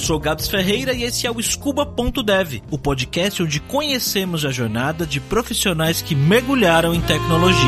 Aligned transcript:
sou 0.00 0.18
Gabs 0.18 0.48
Ferreira 0.48 0.94
e 0.94 1.04
esse 1.04 1.26
é 1.26 1.30
o 1.30 1.40
Scuba.dev, 1.40 2.62
o 2.70 2.78
podcast 2.78 3.42
onde 3.42 3.60
conhecemos 3.60 4.44
a 4.46 4.50
jornada 4.50 5.06
de 5.06 5.20
profissionais 5.20 6.00
que 6.00 6.14
mergulharam 6.14 6.94
em 6.94 7.00
tecnologia. 7.02 7.60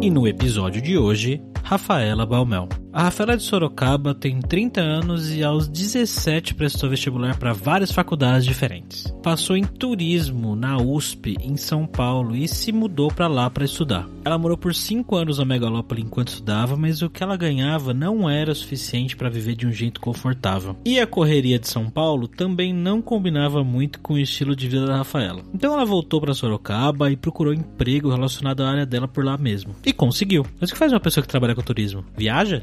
E 0.00 0.10
no 0.10 0.26
episódio 0.26 0.80
de 0.80 0.96
hoje, 0.96 1.40
Rafaela 1.62 2.26
Balmel. 2.26 2.68
A 2.94 3.04
Rafaela 3.04 3.38
de 3.38 3.42
Sorocaba 3.42 4.14
tem 4.14 4.38
30 4.38 4.78
anos 4.82 5.32
e 5.32 5.42
aos 5.42 5.66
17 5.66 6.54
prestou 6.54 6.90
vestibular 6.90 7.38
para 7.38 7.54
várias 7.54 7.90
faculdades 7.90 8.44
diferentes. 8.44 9.10
Passou 9.22 9.56
em 9.56 9.64
turismo 9.64 10.54
na 10.54 10.76
USP 10.76 11.38
em 11.40 11.56
São 11.56 11.86
Paulo 11.86 12.36
e 12.36 12.46
se 12.46 12.70
mudou 12.70 13.10
para 13.10 13.28
lá 13.28 13.48
para 13.48 13.64
estudar. 13.64 14.06
Ela 14.22 14.36
morou 14.36 14.58
por 14.58 14.74
5 14.74 15.16
anos 15.16 15.38
na 15.38 15.44
Megalópole 15.46 16.02
enquanto 16.02 16.28
estudava, 16.28 16.76
mas 16.76 17.00
o 17.00 17.08
que 17.08 17.22
ela 17.22 17.34
ganhava 17.34 17.94
não 17.94 18.28
era 18.28 18.54
suficiente 18.54 19.16
para 19.16 19.30
viver 19.30 19.54
de 19.56 19.66
um 19.66 19.72
jeito 19.72 19.98
confortável. 19.98 20.76
E 20.84 21.00
a 21.00 21.06
correria 21.06 21.58
de 21.58 21.68
São 21.68 21.88
Paulo 21.88 22.28
também 22.28 22.74
não 22.74 23.00
combinava 23.00 23.64
muito 23.64 24.00
com 24.00 24.14
o 24.14 24.18
estilo 24.18 24.54
de 24.54 24.68
vida 24.68 24.84
da 24.84 24.98
Rafaela. 24.98 25.42
Então 25.54 25.72
ela 25.72 25.86
voltou 25.86 26.20
para 26.20 26.34
Sorocaba 26.34 27.10
e 27.10 27.16
procurou 27.16 27.54
emprego 27.54 28.10
relacionado 28.10 28.62
à 28.62 28.68
área 28.68 28.84
dela 28.84 29.08
por 29.08 29.24
lá 29.24 29.38
mesmo. 29.38 29.74
E 29.82 29.94
conseguiu. 29.94 30.44
Mas 30.60 30.68
o 30.68 30.74
que 30.74 30.78
faz 30.78 30.92
uma 30.92 31.00
pessoa 31.00 31.22
que 31.22 31.28
trabalha 31.28 31.54
com 31.54 31.62
turismo? 31.62 32.04
Viaja? 32.14 32.62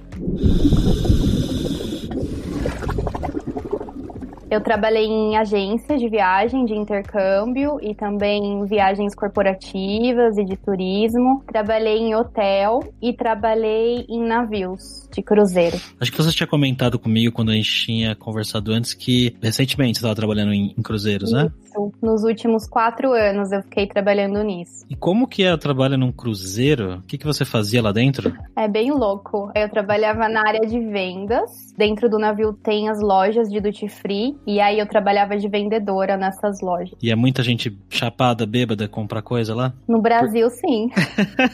Eu 4.52 4.62
trabalhei 4.62 5.05
em 5.05 5.38
agência 5.38 5.96
de 5.96 6.10
viagem, 6.10 6.66
de 6.66 6.74
intercâmbio 6.74 7.80
e 7.84 7.93
também 7.93 8.43
em 8.43 8.66
viagens 8.66 9.13
corporativas 9.13 10.40
e 10.40 10.43
de 10.43 10.58
turismo. 10.58 11.43
Trabalhei 11.46 11.99
em 11.99 12.16
hotel 12.16 12.80
e 12.99 13.13
trabalhei 13.13 14.08
em 14.10 14.20
navios 14.26 15.08
de 15.13 15.21
cruzeiro. 15.21 15.80
Acho 15.99 16.12
que 16.12 16.18
você 16.18 16.32
tinha 16.32 16.48
comentado 16.48 16.98
comigo 16.98 17.32
quando 17.32 17.52
a 17.52 17.54
gente 17.54 17.71
tinha 17.86 18.15
conversado 18.15 18.71
antes 18.71 18.96
que 18.96 19.36
recentemente 19.40 19.99
você 19.99 20.05
estava 20.05 20.15
trabalhando 20.15 20.52
em, 20.52 20.74
em 20.76 20.82
cruzeiros, 20.82 21.32
né? 21.32 21.52
Isso. 21.70 21.93
Nos 22.01 22.23
últimos 22.23 22.67
quatro 22.67 23.12
anos 23.13 23.51
eu 23.51 23.62
fiquei 23.63 23.87
trabalhando 23.87 24.41
nisso. 24.43 24.85
E 24.89 24.95
como 24.95 25.27
que 25.27 25.43
é 25.43 25.55
trabalhar 25.55 25.98
num 25.98 26.12
cruzeiro? 26.12 26.95
O 26.98 27.01
que, 27.03 27.17
que 27.17 27.25
você 27.25 27.45
fazia 27.45 27.81
lá 27.81 27.91
dentro? 27.91 28.34
É 28.55 28.67
bem 28.67 28.91
louco. 28.91 29.51
Eu 29.55 29.70
trabalhava 29.70 30.27
na 30.27 30.41
área 30.47 30.67
de 30.67 30.79
vendas. 30.79 31.73
Dentro 31.77 32.09
do 32.09 32.17
navio 32.17 32.53
tem 32.53 32.90
as 32.90 33.01
lojas 33.01 33.49
de 33.49 33.59
duty 33.62 33.87
free 33.87 34.35
e 34.45 34.59
aí 34.59 34.79
eu 34.79 34.87
trabalhava 34.87 35.37
de 35.37 35.47
vendedora 35.47 36.17
nessas 36.17 36.62
lojas. 36.62 36.97
E 37.01 37.12
é 37.12 37.15
muita 37.15 37.43
gente 37.43 37.77
chapada, 37.90 38.45
bêbada, 38.45 38.87
comprar 38.87 39.21
coisa 39.21 39.53
lá? 39.53 39.73
No 39.87 40.01
Brasil, 40.01 40.47
Por... 40.47 40.55
sim. 40.55 40.90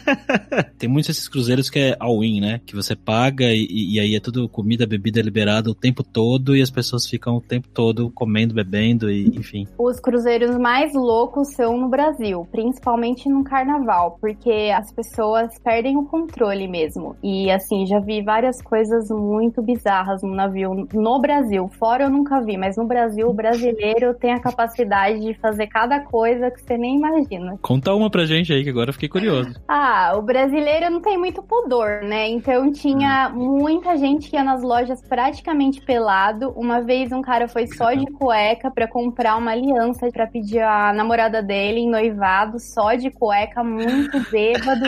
tem 0.77 0.89
muitos 0.89 1.09
esses 1.09 1.27
cruzeiros 1.27 1.69
que 1.69 1.79
é 1.79 1.97
all-in, 1.99 2.39
né? 2.39 2.61
Que 2.65 2.75
você 2.75 2.95
paga 2.95 3.45
e, 3.45 3.95
e, 3.95 3.99
aí 3.99 4.15
é 4.15 4.19
tudo 4.19 4.47
comida, 4.47 4.87
bebida 4.87 5.21
liberada 5.21 5.69
o 5.69 5.75
tempo 5.75 6.03
todo 6.03 6.55
e 6.55 6.61
as 6.61 6.69
pessoas 6.69 7.07
ficam 7.07 7.35
o 7.35 7.41
tempo 7.41 7.67
todo 7.67 8.09
comendo, 8.11 8.53
bebendo 8.53 9.11
e 9.11 9.27
enfim. 9.27 9.67
Os 9.77 9.99
cruzeiros 10.05 10.55
mais 10.55 10.93
loucos 10.93 11.55
são 11.55 11.75
no 11.79 11.89
Brasil, 11.89 12.47
principalmente 12.51 13.27
no 13.27 13.43
carnaval, 13.43 14.19
porque 14.21 14.71
as 14.71 14.93
pessoas 14.93 15.57
perdem 15.63 15.97
o 15.97 16.05
controle 16.05 16.67
mesmo. 16.67 17.15
E 17.23 17.49
assim, 17.49 17.87
já 17.87 17.99
vi 17.99 18.21
várias 18.21 18.61
coisas 18.61 19.09
muito 19.09 19.63
bizarras 19.63 20.21
no 20.21 20.35
navio 20.35 20.87
no 20.93 21.19
Brasil. 21.19 21.67
Fora 21.79 22.03
eu 22.03 22.09
nunca 22.11 22.39
vi, 22.39 22.55
mas 22.55 22.77
no 22.77 22.85
Brasil 22.85 23.27
o 23.27 23.33
brasileiro 23.33 24.13
tem 24.13 24.31
a 24.31 24.39
capacidade 24.39 25.21
de 25.21 25.33
fazer 25.39 25.65
cada 25.65 25.99
coisa 26.01 26.51
que 26.51 26.61
você 26.61 26.77
nem 26.77 26.97
imagina. 26.97 27.57
Conta 27.63 27.91
uma 27.95 28.07
pra 28.07 28.25
gente 28.25 28.53
aí 28.53 28.63
que 28.63 28.69
agora 28.69 28.91
eu 28.91 28.93
fiquei 28.93 29.09
curioso. 29.09 29.59
ah, 29.67 30.13
o 30.15 30.21
brasileiro 30.21 30.91
não 30.91 31.01
tem 31.01 31.17
muito 31.17 31.41
pudor, 31.41 32.03
né? 32.03 32.29
Então 32.29 32.71
tinha 32.71 33.33
hum. 33.33 33.57
muita 33.57 33.97
gente 33.97 34.29
que 34.29 34.35
ia 34.35 34.43
nas 34.43 34.61
lojas 34.61 35.01
praticamente 35.01 35.81
pelado. 35.81 36.53
Uma 36.55 36.81
vez 36.81 37.11
um 37.11 37.23
cara 37.23 37.47
foi 37.47 37.65
só 37.65 37.91
de 37.93 38.05
cueca 38.05 38.69
para 38.69 38.87
comprar 38.87 39.35
uma 39.37 39.49
aliança 39.49 39.94
para 40.13 40.27
pedir 40.27 40.61
a 40.61 40.93
namorada 40.93 41.41
dele 41.41 41.81
em 41.81 41.89
noivado, 41.89 42.59
só 42.59 42.93
de 42.95 43.09
cueca, 43.09 43.63
muito 43.63 44.19
bêbado. 44.31 44.85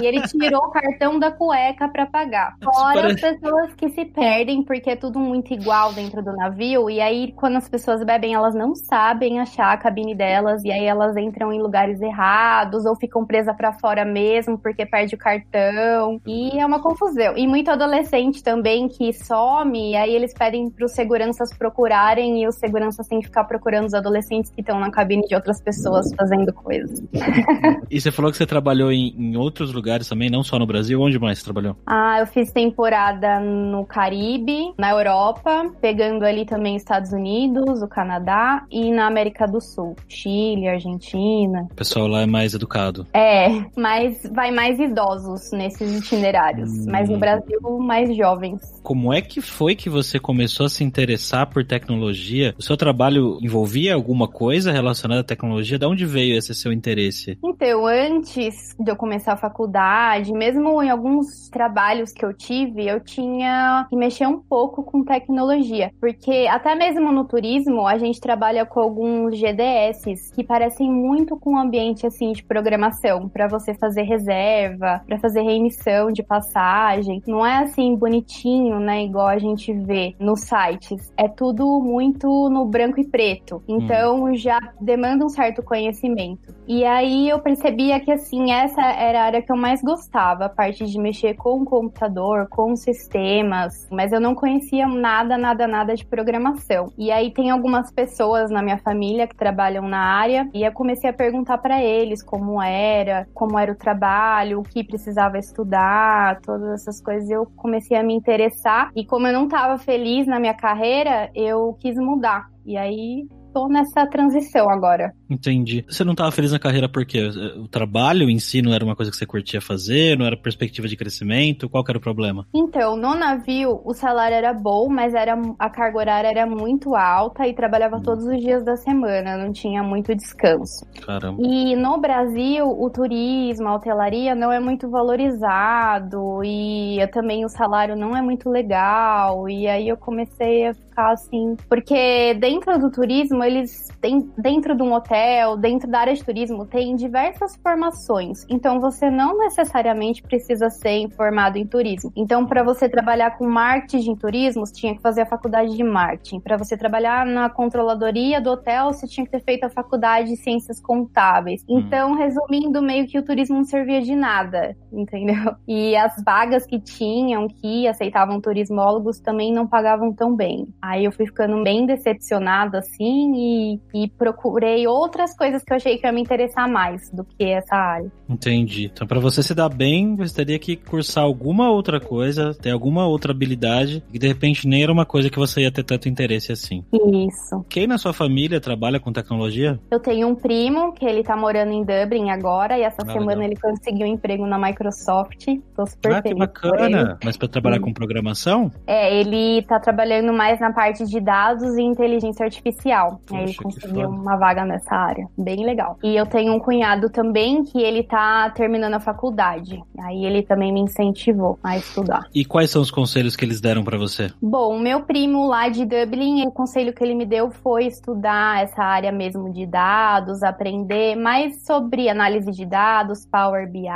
e 0.00 0.06
ele 0.06 0.22
tirou 0.22 0.64
o 0.64 0.70
cartão 0.70 1.18
da 1.18 1.30
cueca 1.30 1.88
para 1.88 2.06
pagar. 2.06 2.56
Fora 2.62 3.08
as 3.08 3.20
pessoas 3.20 3.74
que 3.74 3.88
se 3.90 4.04
perdem 4.04 4.62
porque 4.62 4.90
é 4.90 4.96
tudo 4.96 5.18
muito 5.18 5.52
igual 5.52 5.92
dentro 5.92 6.22
do 6.22 6.32
navio 6.32 6.88
e 6.88 7.00
aí 7.00 7.32
quando 7.32 7.56
as 7.56 7.68
pessoas 7.68 8.02
bebem, 8.04 8.34
elas 8.34 8.54
não 8.54 8.74
sabem 8.74 9.40
achar 9.40 9.72
a 9.72 9.76
cabine 9.76 10.14
delas 10.14 10.64
e 10.64 10.70
aí 10.70 10.84
elas 10.84 11.16
entram 11.16 11.52
em 11.52 11.60
lugares 11.60 12.00
errados 12.00 12.84
ou 12.84 12.96
ficam 12.96 13.24
presas 13.24 13.56
para 13.56 13.72
fora 13.72 14.04
mesmo 14.04 14.58
porque 14.58 14.86
perde 14.86 15.14
o 15.14 15.18
cartão. 15.18 16.20
E 16.26 16.58
é 16.58 16.66
uma 16.66 16.80
confusão. 16.80 17.36
E 17.36 17.46
muito 17.46 17.70
adolescente 17.70 18.42
também 18.42 18.88
que 18.88 19.12
some 19.12 19.92
e 19.92 19.96
aí 19.96 20.14
eles 20.14 20.32
pedem 20.32 20.70
para 20.70 20.84
os 20.84 20.92
seguranças 20.92 21.52
procurarem 21.56 22.42
e 22.42 22.48
os 22.48 22.56
seguranças 22.56 23.06
têm 23.06 23.20
que 23.20 23.26
ficar 23.26 23.44
procurando 23.44 23.86
os 23.86 23.94
adolescentes 23.94 24.43
que 24.50 24.60
estão 24.60 24.78
na 24.78 24.90
cabine 24.90 25.22
de 25.26 25.34
outras 25.34 25.60
pessoas 25.60 26.12
fazendo 26.14 26.52
coisas. 26.52 27.02
e 27.90 28.00
você 28.00 28.10
falou 28.10 28.30
que 28.30 28.36
você 28.36 28.46
trabalhou 28.46 28.92
em, 28.92 29.14
em, 29.16 29.36
outros 29.36 29.72
lugares 29.72 30.08
também, 30.08 30.30
não 30.30 30.42
só 30.42 30.58
no 30.58 30.66
Brasil. 30.66 31.00
Onde 31.00 31.18
mais 31.18 31.38
você 31.38 31.44
trabalhou? 31.44 31.76
Ah, 31.86 32.18
eu 32.20 32.26
fiz 32.26 32.52
temporada 32.52 33.40
no 33.40 33.84
Caribe, 33.84 34.72
na 34.78 34.90
Europa, 34.90 35.70
pegando 35.80 36.24
ali 36.24 36.44
também 36.44 36.76
Estados 36.76 37.12
Unidos, 37.12 37.82
o 37.82 37.88
Canadá 37.88 38.64
e 38.70 38.90
na 38.90 39.06
América 39.06 39.46
do 39.46 39.60
Sul, 39.60 39.96
Chile, 40.08 40.68
Argentina. 40.68 41.66
O 41.70 41.74
pessoal 41.74 42.06
lá 42.06 42.22
é 42.22 42.26
mais 42.26 42.54
educado. 42.54 43.06
É, 43.12 43.48
mas 43.76 44.22
vai 44.32 44.50
mais 44.50 44.78
idosos 44.78 45.50
nesses 45.52 45.98
itinerários, 45.98 46.70
hum. 46.70 46.86
mas 46.88 47.08
no 47.08 47.18
Brasil 47.18 47.60
mais 47.78 48.14
jovens. 48.16 48.60
Como 48.82 49.12
é 49.12 49.20
que 49.20 49.40
foi 49.40 49.74
que 49.74 49.88
você 49.88 50.18
começou 50.18 50.66
a 50.66 50.68
se 50.68 50.84
interessar 50.84 51.48
por 51.48 51.64
tecnologia? 51.64 52.54
O 52.58 52.62
seu 52.62 52.76
trabalho 52.76 53.38
envolvia 53.40 53.94
alguma 53.94 54.28
coisa 54.34 54.72
relacionada 54.72 55.20
à 55.20 55.24
tecnologia? 55.24 55.78
De 55.78 55.86
onde 55.86 56.04
veio 56.04 56.36
esse 56.36 56.52
seu 56.52 56.72
interesse? 56.72 57.38
Então, 57.42 57.86
antes 57.86 58.74
de 58.78 58.90
eu 58.90 58.96
começar 58.96 59.34
a 59.34 59.36
faculdade, 59.36 60.32
mesmo 60.32 60.82
em 60.82 60.90
alguns 60.90 61.48
trabalhos 61.48 62.12
que 62.12 62.24
eu 62.24 62.34
tive, 62.34 62.86
eu 62.86 62.98
tinha 62.98 63.86
que 63.88 63.96
mexer 63.96 64.26
um 64.26 64.40
pouco 64.40 64.82
com 64.82 65.04
tecnologia, 65.04 65.92
porque 66.00 66.48
até 66.50 66.74
mesmo 66.74 67.12
no 67.12 67.24
turismo, 67.24 67.86
a 67.86 67.96
gente 67.96 68.20
trabalha 68.20 68.66
com 68.66 68.80
alguns 68.80 69.38
GDS 69.38 70.32
que 70.34 70.42
parecem 70.42 70.90
muito 70.90 71.38
com 71.38 71.52
um 71.52 71.58
ambiente 71.58 72.04
assim 72.04 72.32
de 72.32 72.42
programação, 72.42 73.28
para 73.28 73.46
você 73.46 73.72
fazer 73.74 74.02
reserva, 74.02 75.00
para 75.06 75.18
fazer 75.20 75.42
reemissão 75.42 76.10
de 76.10 76.24
passagem. 76.24 77.22
Não 77.26 77.46
é 77.46 77.58
assim 77.58 77.94
bonitinho, 77.94 78.80
né, 78.80 79.04
igual 79.04 79.28
a 79.28 79.38
gente 79.38 79.72
vê 79.72 80.14
nos 80.18 80.40
sites. 80.40 81.12
É 81.16 81.28
tudo 81.28 81.80
muito 81.80 82.48
no 82.50 82.66
branco 82.66 83.00
e 83.00 83.06
preto. 83.06 83.62
Então 83.68 84.23
hum. 84.23 84.23
Já 84.32 84.58
demanda 84.80 85.24
um 85.24 85.28
certo 85.28 85.62
conhecimento. 85.62 86.54
E 86.66 86.84
aí 86.84 87.28
eu 87.28 87.38
percebia 87.40 88.00
que 88.00 88.10
assim, 88.10 88.52
essa 88.52 88.80
era 88.80 89.20
a 89.20 89.24
área 89.24 89.42
que 89.42 89.52
eu 89.52 89.56
mais 89.56 89.82
gostava, 89.82 90.46
a 90.46 90.48
parte 90.48 90.86
de 90.86 90.98
mexer 90.98 91.34
com 91.34 91.60
o 91.60 91.64
computador, 91.64 92.48
com 92.48 92.74
sistemas, 92.76 93.86
mas 93.90 94.12
eu 94.12 94.20
não 94.20 94.34
conhecia 94.34 94.86
nada, 94.86 95.36
nada, 95.36 95.66
nada 95.66 95.94
de 95.94 96.06
programação. 96.06 96.86
E 96.96 97.10
aí 97.10 97.32
tem 97.32 97.50
algumas 97.50 97.92
pessoas 97.92 98.50
na 98.50 98.62
minha 98.62 98.78
família 98.78 99.26
que 99.26 99.36
trabalham 99.36 99.86
na 99.86 99.98
área 99.98 100.48
e 100.54 100.62
eu 100.62 100.72
comecei 100.72 101.10
a 101.10 101.12
perguntar 101.12 101.58
para 101.58 101.82
eles 101.82 102.22
como 102.22 102.62
era, 102.62 103.26
como 103.34 103.58
era 103.58 103.72
o 103.72 103.76
trabalho, 103.76 104.60
o 104.60 104.62
que 104.62 104.82
precisava 104.84 105.38
estudar, 105.38 106.40
todas 106.40 106.80
essas 106.80 107.02
coisas. 107.02 107.28
Eu 107.28 107.46
comecei 107.56 107.96
a 107.96 108.02
me 108.02 108.14
interessar 108.14 108.90
e 108.94 109.04
como 109.04 109.26
eu 109.26 109.32
não 109.32 109.44
estava 109.44 109.76
feliz 109.76 110.26
na 110.26 110.40
minha 110.40 110.54
carreira, 110.54 111.30
eu 111.34 111.76
quis 111.80 111.96
mudar. 111.96 112.48
E 112.64 112.76
aí 112.76 113.28
tô 113.54 113.68
nessa 113.68 114.06
transição 114.06 114.68
agora. 114.68 115.14
Entendi. 115.28 115.84
Você 115.88 116.04
não 116.04 116.12
estava 116.12 116.30
feliz 116.30 116.52
na 116.52 116.58
carreira 116.58 116.88
porque 116.88 117.20
o 117.56 117.66
trabalho 117.66 118.28
em 118.28 118.38
si 118.38 118.60
não 118.60 118.72
era 118.72 118.84
uma 118.84 118.94
coisa 118.94 119.10
que 119.10 119.16
você 119.16 119.26
curtia 119.26 119.60
fazer, 119.60 120.18
não 120.18 120.26
era 120.26 120.36
perspectiva 120.36 120.86
de 120.86 120.96
crescimento? 120.96 121.68
Qual 121.68 121.84
era 121.88 121.98
o 121.98 122.00
problema? 122.00 122.46
Então, 122.54 122.96
no 122.96 123.14
navio 123.14 123.80
o 123.84 123.94
salário 123.94 124.34
era 124.34 124.52
bom, 124.52 124.88
mas 124.88 125.14
era 125.14 125.34
a 125.58 125.70
carga 125.70 125.98
horária 125.98 126.28
era 126.28 126.46
muito 126.46 126.94
alta 126.94 127.46
e 127.46 127.54
trabalhava 127.54 127.96
hum. 127.96 128.02
todos 128.02 128.26
os 128.26 128.40
dias 128.40 128.64
da 128.64 128.76
semana, 128.76 129.36
não 129.36 129.52
tinha 129.52 129.82
muito 129.82 130.14
descanso. 130.14 130.86
Caramba. 131.04 131.42
E 131.42 131.74
no 131.76 131.98
Brasil, 131.98 132.66
o 132.66 132.90
turismo, 132.90 133.68
a 133.68 133.76
hotelaria 133.76 134.34
não 134.34 134.52
é 134.52 134.60
muito 134.60 134.90
valorizado 134.90 136.42
e 136.44 136.98
também 137.12 137.44
o 137.44 137.48
salário 137.48 137.96
não 137.96 138.16
é 138.16 138.20
muito 138.20 138.50
legal. 138.50 139.48
E 139.48 139.66
aí 139.66 139.88
eu 139.88 139.96
comecei 139.96 140.66
a 140.66 140.74
ficar 140.74 141.12
assim, 141.12 141.56
porque 141.68 142.34
dentro 142.34 142.78
do 142.78 142.90
turismo 142.90 143.42
eles 143.42 143.88
têm 144.00 144.30
dentro 144.36 144.76
de 144.76 144.82
um 144.82 144.92
hotel 144.92 145.13
hotel, 145.14 145.56
dentro 145.56 145.88
da 145.88 146.00
área 146.00 146.14
de 146.14 146.24
turismo, 146.24 146.66
tem 146.66 146.96
diversas 146.96 147.56
formações. 147.56 148.44
Então, 148.48 148.80
você 148.80 149.10
não 149.10 149.38
necessariamente 149.38 150.22
precisa 150.22 150.68
ser 150.68 151.08
formado 151.10 151.56
em 151.56 151.66
turismo. 151.66 152.12
Então, 152.16 152.44
para 152.44 152.64
você 152.64 152.88
trabalhar 152.88 153.38
com 153.38 153.46
marketing 153.46 154.10
em 154.10 154.16
turismo, 154.16 154.66
você 154.66 154.74
tinha 154.74 154.94
que 154.94 155.00
fazer 155.00 155.22
a 155.22 155.26
faculdade 155.26 155.76
de 155.76 155.84
marketing. 155.84 156.40
Para 156.40 156.56
você 156.56 156.76
trabalhar 156.76 157.24
na 157.24 157.48
controladoria 157.48 158.40
do 158.40 158.50
hotel, 158.50 158.92
você 158.92 159.06
tinha 159.06 159.24
que 159.24 159.30
ter 159.30 159.42
feito 159.42 159.64
a 159.64 159.70
faculdade 159.70 160.30
de 160.30 160.36
ciências 160.36 160.80
contábeis. 160.80 161.62
Hum. 161.68 161.78
Então, 161.78 162.14
resumindo, 162.14 162.82
meio 162.82 163.06
que 163.06 163.18
o 163.18 163.24
turismo 163.24 163.56
não 163.56 163.64
servia 163.64 164.00
de 164.02 164.16
nada, 164.16 164.76
entendeu? 164.92 165.54
E 165.66 165.96
as 165.96 166.14
vagas 166.24 166.66
que 166.66 166.80
tinham, 166.80 167.46
que 167.46 167.86
aceitavam 167.86 168.40
turismólogos, 168.40 169.20
também 169.20 169.52
não 169.52 169.66
pagavam 169.66 170.12
tão 170.12 170.34
bem. 170.34 170.66
Aí 170.82 171.04
eu 171.04 171.12
fui 171.12 171.26
ficando 171.26 171.62
bem 171.62 171.86
decepcionada, 171.86 172.78
assim, 172.78 173.32
e, 173.34 173.80
e 173.94 174.10
procurei 174.10 174.86
outras 175.04 175.36
coisas 175.36 175.62
que 175.62 175.72
eu 175.72 175.76
achei 175.76 175.98
que 175.98 176.06
ia 176.06 176.12
me 176.12 176.20
interessar 176.20 176.68
mais 176.68 177.10
do 177.10 177.24
que 177.24 177.44
essa 177.44 177.76
área. 177.76 178.10
Entendi. 178.28 178.90
Então, 178.92 179.06
para 179.06 179.20
você 179.20 179.42
se 179.42 179.54
dar 179.54 179.68
bem, 179.68 180.16
você 180.16 180.34
teria 180.34 180.58
que 180.58 180.76
cursar 180.76 181.24
alguma 181.24 181.70
outra 181.70 182.00
coisa, 182.00 182.54
ter 182.54 182.70
alguma 182.70 183.06
outra 183.06 183.32
habilidade, 183.32 184.02
que 184.10 184.18
de 184.18 184.26
repente 184.26 184.66
nem 184.66 184.82
era 184.82 184.92
uma 184.92 185.04
coisa 185.04 185.28
que 185.30 185.38
você 185.38 185.62
ia 185.62 185.70
ter 185.70 185.84
tanto 185.84 186.08
interesse 186.08 186.52
assim. 186.52 186.84
Isso. 186.92 187.64
Quem 187.68 187.86
na 187.86 187.98
sua 187.98 188.12
família 188.12 188.60
trabalha 188.60 188.98
com 188.98 189.12
tecnologia? 189.12 189.78
Eu 189.90 190.00
tenho 190.00 190.28
um 190.28 190.34
primo 190.34 190.92
que 190.92 191.04
ele 191.04 191.22
tá 191.22 191.36
morando 191.36 191.72
em 191.72 191.84
Dublin 191.84 192.30
agora, 192.30 192.78
e 192.78 192.82
essa 192.82 193.02
ah, 193.02 193.12
semana 193.12 193.42
legal. 193.42 193.44
ele 193.44 193.56
conseguiu 193.60 194.06
um 194.06 194.10
emprego 194.10 194.46
na 194.46 194.58
Microsoft. 194.58 195.46
Tô 195.76 195.86
super 195.86 196.12
ah, 196.12 196.22
feliz. 196.22 196.32
que 196.32 196.38
bacana! 196.38 197.18
Mas 197.22 197.36
para 197.36 197.48
trabalhar 197.48 197.76
Sim. 197.76 197.82
com 197.82 197.92
programação? 197.92 198.70
É, 198.86 199.20
ele 199.20 199.62
tá 199.62 199.78
trabalhando 199.78 200.32
mais 200.32 200.58
na 200.60 200.72
parte 200.72 201.04
de 201.04 201.20
dados 201.20 201.76
e 201.76 201.82
inteligência 201.82 202.44
artificial. 202.44 203.20
Poxa, 203.26 203.40
Aí 203.40 203.44
ele 203.44 203.54
conseguiu 203.54 204.08
uma 204.08 204.36
vaga 204.36 204.64
nessa 204.64 204.93
área. 204.96 205.28
Bem 205.36 205.64
legal. 205.64 205.98
E 206.02 206.16
eu 206.16 206.26
tenho 206.26 206.52
um 206.52 206.58
cunhado 206.58 207.10
também 207.10 207.64
que 207.64 207.80
ele 207.80 208.02
tá 208.02 208.50
terminando 208.50 208.94
a 208.94 209.00
faculdade. 209.00 209.82
Aí 209.98 210.24
ele 210.24 210.42
também 210.42 210.72
me 210.72 210.80
incentivou 210.80 211.58
a 211.62 211.76
estudar. 211.76 212.24
E 212.34 212.44
quais 212.44 212.70
são 212.70 212.82
os 212.82 212.90
conselhos 212.90 213.36
que 213.36 213.44
eles 213.44 213.60
deram 213.60 213.84
para 213.84 213.98
você? 213.98 214.30
Bom, 214.40 214.78
meu 214.78 215.02
primo 215.02 215.46
lá 215.46 215.68
de 215.68 215.84
Dublin, 215.84 216.46
o 216.46 216.52
conselho 216.52 216.92
que 216.92 217.02
ele 217.02 217.14
me 217.14 217.26
deu 217.26 217.50
foi 217.50 217.86
estudar 217.86 218.62
essa 218.62 218.82
área 218.82 219.12
mesmo 219.12 219.52
de 219.52 219.66
dados, 219.66 220.42
aprender 220.42 221.16
mais 221.16 221.64
sobre 221.64 222.08
análise 222.08 222.50
de 222.50 222.64
dados, 222.64 223.26
Power 223.26 223.70
BI. 223.70 223.88